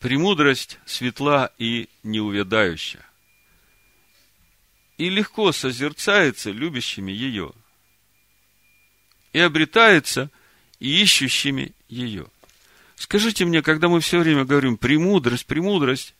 Премудрость 0.00 0.78
светла 0.84 1.50
и 1.56 1.88
неувядающая, 2.02 3.06
и 4.98 5.08
легко 5.08 5.50
созерцается 5.52 6.50
любящими 6.50 7.10
ее, 7.10 7.52
и 9.34 9.40
обретается 9.40 10.30
ищущими 10.78 11.72
ее. 11.88 12.28
Скажите 12.96 13.44
мне, 13.44 13.60
когда 13.62 13.88
мы 13.88 14.00
все 14.00 14.20
время 14.20 14.44
говорим 14.44 14.78
премудрость, 14.78 15.44
премудрость, 15.44 16.14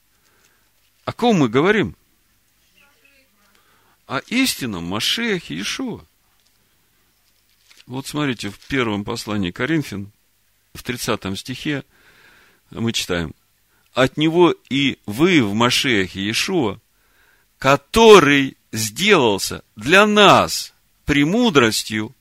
о 1.05 1.13
ком 1.13 1.39
мы 1.39 1.49
говорим? 1.49 1.97
О 4.07 4.19
истинном 4.19 4.85
Машехе 4.85 5.55
Иешуа. 5.55 6.05
Вот 7.87 8.07
смотрите, 8.07 8.51
в 8.51 8.59
первом 8.59 9.05
послании 9.05 9.53
Коринфян, 9.53 10.11
в 10.75 10.83
30 10.83 11.39
стихе, 11.39 11.85
мы 12.71 12.93
читаем, 12.93 13.33
от 13.93 14.17
него 14.17 14.55
и 14.69 14.99
вы 15.07 15.43
в 15.43 15.55
Машехе 15.55 16.21
Иешуа, 16.21 16.81
который 17.59 18.57
сделался 18.73 19.63
для 19.77 20.05
нас 20.05 20.75
премудростью 21.05 22.13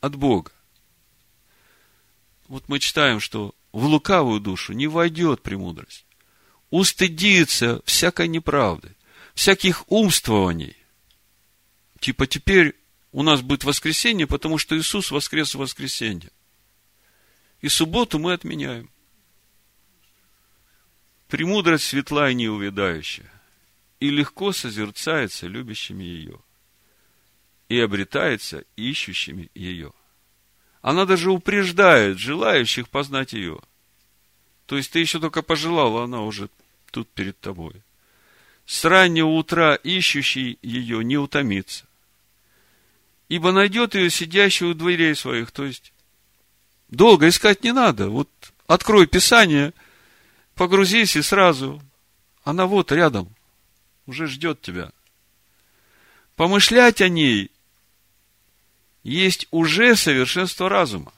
от 0.00 0.16
Бога. 0.16 0.52
Вот 2.48 2.68
мы 2.68 2.78
читаем, 2.80 3.20
что 3.20 3.54
в 3.72 3.84
лукавую 3.84 4.40
душу 4.40 4.72
не 4.72 4.86
войдет 4.86 5.42
премудрость. 5.42 6.04
Устыдится 6.70 7.82
всякой 7.84 8.28
неправды, 8.28 8.96
всяких 9.34 9.90
умствований. 9.90 10.76
Типа 12.00 12.26
теперь 12.26 12.76
у 13.12 13.22
нас 13.22 13.42
будет 13.42 13.64
воскресенье, 13.64 14.26
потому 14.26 14.58
что 14.58 14.78
Иисус 14.78 15.10
воскрес 15.10 15.54
в 15.54 15.58
воскресенье. 15.58 16.30
И 17.60 17.68
субботу 17.68 18.18
мы 18.18 18.32
отменяем. 18.32 18.90
Премудрость 21.28 21.84
светла 21.84 22.30
и 22.30 22.34
неувядающая, 22.34 23.30
и 24.00 24.10
легко 24.10 24.52
созерцается 24.52 25.46
любящими 25.46 26.02
ее, 26.02 26.40
и 27.70 27.80
обретается 27.80 28.64
ищущими 28.76 29.50
ее. 29.54 29.94
Она 30.82 31.06
даже 31.06 31.30
упреждает 31.30 32.18
желающих 32.18 32.90
познать 32.90 33.32
ее. 33.32 33.60
То 34.66 34.76
есть 34.76 34.92
ты 34.92 34.98
еще 34.98 35.20
только 35.20 35.40
пожелал, 35.40 35.96
а 35.96 36.04
она 36.04 36.20
уже 36.20 36.50
тут 36.90 37.08
перед 37.08 37.40
тобой. 37.40 37.72
С 38.66 38.84
раннего 38.84 39.28
утра 39.28 39.74
ищущий 39.76 40.58
ее 40.60 41.02
не 41.02 41.16
утомится 41.16 41.86
ибо 43.30 43.52
найдет 43.52 43.94
ее 43.94 44.10
сидящую 44.10 44.72
у 44.72 44.74
дверей 44.74 45.14
своих. 45.14 45.52
То 45.52 45.64
есть, 45.64 45.92
долго 46.88 47.28
искать 47.28 47.62
не 47.62 47.72
надо. 47.72 48.10
Вот 48.10 48.28
открой 48.66 49.06
Писание, 49.06 49.72
погрузись 50.56 51.14
и 51.16 51.22
сразу. 51.22 51.80
Она 52.42 52.66
вот 52.66 52.90
рядом, 52.90 53.34
уже 54.06 54.26
ждет 54.26 54.60
тебя. 54.60 54.90
Помышлять 56.34 57.00
о 57.00 57.08
ней 57.08 57.52
есть 59.02 59.46
уже 59.50 59.96
совершенство 59.96 60.68
разума. 60.68 61.12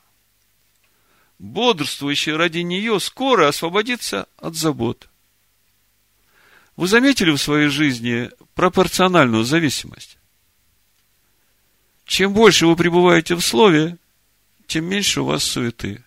Бодрствующий 1.39 2.35
ради 2.35 2.59
нее 2.59 3.01
скоро 3.01 3.49
освободится 3.49 4.29
от 4.37 4.55
забот. 4.55 5.09
Вы 6.77 6.87
заметили 6.87 7.31
в 7.31 7.39
своей 7.39 7.69
жизни 7.69 8.31
пропорциональную 8.55 9.45
зависимость? 9.45 10.19
Чем 12.07 12.33
больше 12.33 12.67
вы 12.67 12.77
пребываете 12.77 13.35
в 13.35 13.41
Слове, 13.41 13.99
тем 14.67 14.85
меньше 14.85 15.23
у 15.23 15.25
вас 15.25 15.45
суеты. 15.45 16.05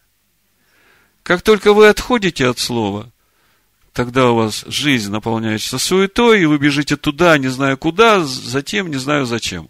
Как 1.24 1.42
только 1.42 1.74
вы 1.74 1.88
отходите 1.90 2.48
от 2.48 2.60
Слова, 2.60 3.12
тогда 3.94 4.32
у 4.32 4.36
вас 4.36 4.64
жизнь 4.68 5.12
наполняется 5.12 5.78
суетой, 5.78 6.42
и 6.42 6.46
вы 6.46 6.58
бежите 6.58 6.96
туда, 6.96 7.38
не 7.38 7.48
знаю 7.48 7.78
куда, 7.78 8.24
затем 8.24 8.90
не 8.90 8.98
знаю 8.98 9.26
зачем. 9.26 9.70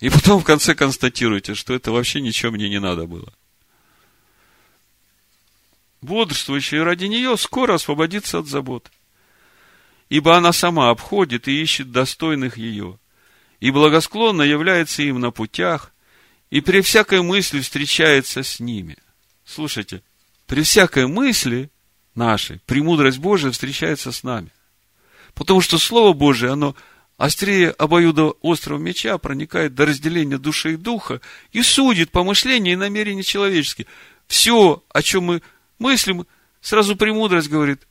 И 0.00 0.10
потом 0.10 0.40
в 0.40 0.44
конце 0.44 0.74
констатируете, 0.74 1.54
что 1.54 1.74
это 1.74 1.90
вообще 1.90 2.20
ничего 2.20 2.52
мне 2.52 2.68
не 2.68 2.80
надо 2.80 3.06
было. 3.06 3.32
Бодрствующий 6.02 6.82
ради 6.82 7.06
нее 7.06 7.36
скоро 7.36 7.74
освободится 7.74 8.38
от 8.38 8.46
забот. 8.46 8.90
Ибо 10.08 10.36
она 10.36 10.52
сама 10.52 10.90
обходит 10.90 11.48
и 11.48 11.62
ищет 11.62 11.90
достойных 11.90 12.56
ее– 12.56 12.98
и 13.60 13.70
благосклонно 13.70 14.42
является 14.42 15.02
им 15.02 15.20
на 15.20 15.30
путях, 15.30 15.92
и 16.50 16.60
при 16.60 16.80
всякой 16.80 17.22
мысли 17.22 17.60
встречается 17.60 18.42
с 18.42 18.60
ними. 18.60 18.96
Слушайте, 19.44 20.02
при 20.46 20.62
всякой 20.62 21.06
мысли 21.06 21.70
нашей, 22.14 22.60
премудрость 22.66 23.18
Божия 23.18 23.50
встречается 23.50 24.12
с 24.12 24.22
нами. 24.22 24.50
Потому 25.34 25.60
что 25.60 25.78
Слово 25.78 26.12
Божие, 26.12 26.52
оно 26.52 26.76
острее 27.16 27.70
обоюда 27.70 28.32
острого 28.42 28.78
меча 28.78 29.16
проникает 29.18 29.74
до 29.74 29.86
разделения 29.86 30.38
души 30.38 30.74
и 30.74 30.76
духа 30.76 31.20
и 31.52 31.62
судит 31.62 32.10
помышления 32.10 32.72
и 32.72 32.76
намерения 32.76 33.22
человеческие. 33.22 33.86
Все, 34.26 34.82
о 34.88 35.02
чем 35.02 35.24
мы 35.24 35.42
мыслим, 35.78 36.26
сразу 36.60 36.96
премудрость 36.96 37.48
говорит, 37.48 37.86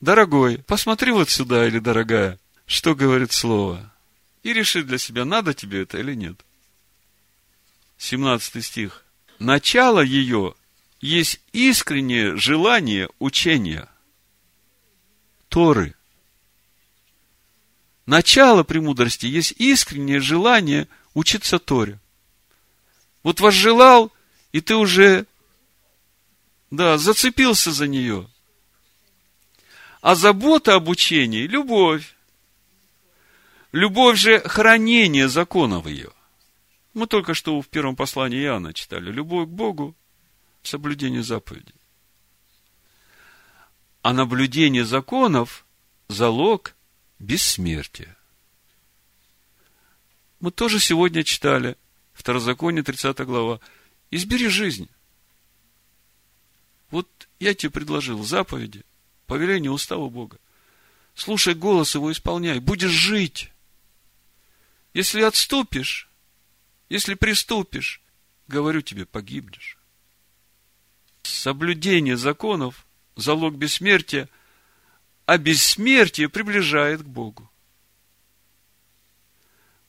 дорогой, 0.00 0.58
посмотри 0.66 1.12
вот 1.12 1.30
сюда, 1.30 1.66
или 1.66 1.78
дорогая, 1.78 2.38
что 2.66 2.94
говорит 2.94 3.32
Слово 3.32 3.90
и 4.42 4.52
реши 4.52 4.82
для 4.82 4.98
себя, 4.98 5.24
надо 5.24 5.54
тебе 5.54 5.82
это 5.82 5.98
или 5.98 6.14
нет. 6.14 6.40
17 7.98 8.64
стих. 8.64 9.04
Начало 9.38 10.00
ее 10.00 10.54
есть 11.00 11.40
искреннее 11.52 12.36
желание 12.36 13.08
учения 13.18 13.88
Торы. 15.48 15.94
Начало 18.10 18.64
премудрости 18.64 19.26
есть 19.26 19.52
искреннее 19.52 20.18
желание 20.18 20.88
учиться 21.14 21.60
Торе. 21.60 22.00
Вот 23.22 23.38
возжелал, 23.38 24.10
и 24.50 24.60
ты 24.60 24.74
уже, 24.74 25.26
да, 26.72 26.98
зацепился 26.98 27.70
за 27.70 27.86
нее. 27.86 28.28
А 30.00 30.16
забота 30.16 30.74
об 30.74 30.88
учении– 30.88 31.46
любовь. 31.46 32.16
Любовь 33.70 34.18
же 34.18 34.40
хранение 34.40 35.28
законов 35.28 35.86
ее. 35.86 36.10
Мы 36.94 37.06
только 37.06 37.32
что 37.32 37.60
в 37.60 37.68
первом 37.68 37.94
послании 37.94 38.42
Иоанна 38.42 38.74
читали. 38.74 39.12
Любовь 39.12 39.46
к 39.46 39.52
Богу, 39.52 39.94
соблюдение 40.64 41.22
заповедей. 41.22 41.76
А 44.02 44.12
наблюдение 44.12 44.84
законов– 44.84 45.64
залог 46.08 46.74
бессмертия. 47.20 48.16
Мы 50.40 50.50
тоже 50.50 50.80
сегодня 50.80 51.22
читали, 51.22 51.76
Второзаконие, 52.12 52.82
30 52.82 53.20
глава. 53.20 53.60
Избери 54.10 54.48
жизнь. 54.48 54.90
Вот 56.90 57.08
я 57.38 57.54
тебе 57.54 57.70
предложил 57.70 58.24
заповеди, 58.24 58.84
повеление 59.26 59.70
устава 59.70 60.08
Бога. 60.08 60.38
Слушай 61.14 61.54
голос 61.54 61.94
его, 61.94 62.10
исполняй. 62.10 62.58
Будешь 62.58 62.90
жить. 62.90 63.52
Если 64.92 65.22
отступишь, 65.22 66.10
если 66.88 67.14
приступишь, 67.14 68.02
говорю 68.48 68.82
тебе, 68.82 69.06
погибнешь. 69.06 69.78
Соблюдение 71.22 72.16
законов– 72.16 72.86
залог 73.16 73.54
бессмертия, 73.54 74.28
а 75.30 75.38
бессмертие 75.38 76.28
приближает 76.28 77.02
к 77.02 77.06
Богу. 77.06 77.48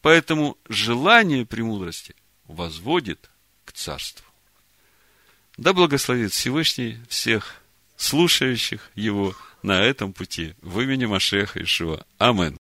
Поэтому 0.04 0.56
желание 0.70 1.48
премудрости 1.48 2.16
возводит 2.46 3.28
к 3.66 3.72
царству. 3.72 4.28
Да 5.58 5.74
благословит 5.74 6.32
Всевышний 6.32 7.00
всех 7.10 7.56
слушающих 7.98 8.92
Его 8.94 9.36
на 9.64 9.82
этом 9.82 10.14
пути 10.14 10.54
в 10.62 10.80
имени 10.80 11.08
Машеха 11.08 11.64
Ишуа. 11.64 12.06
Амин. 12.20 12.50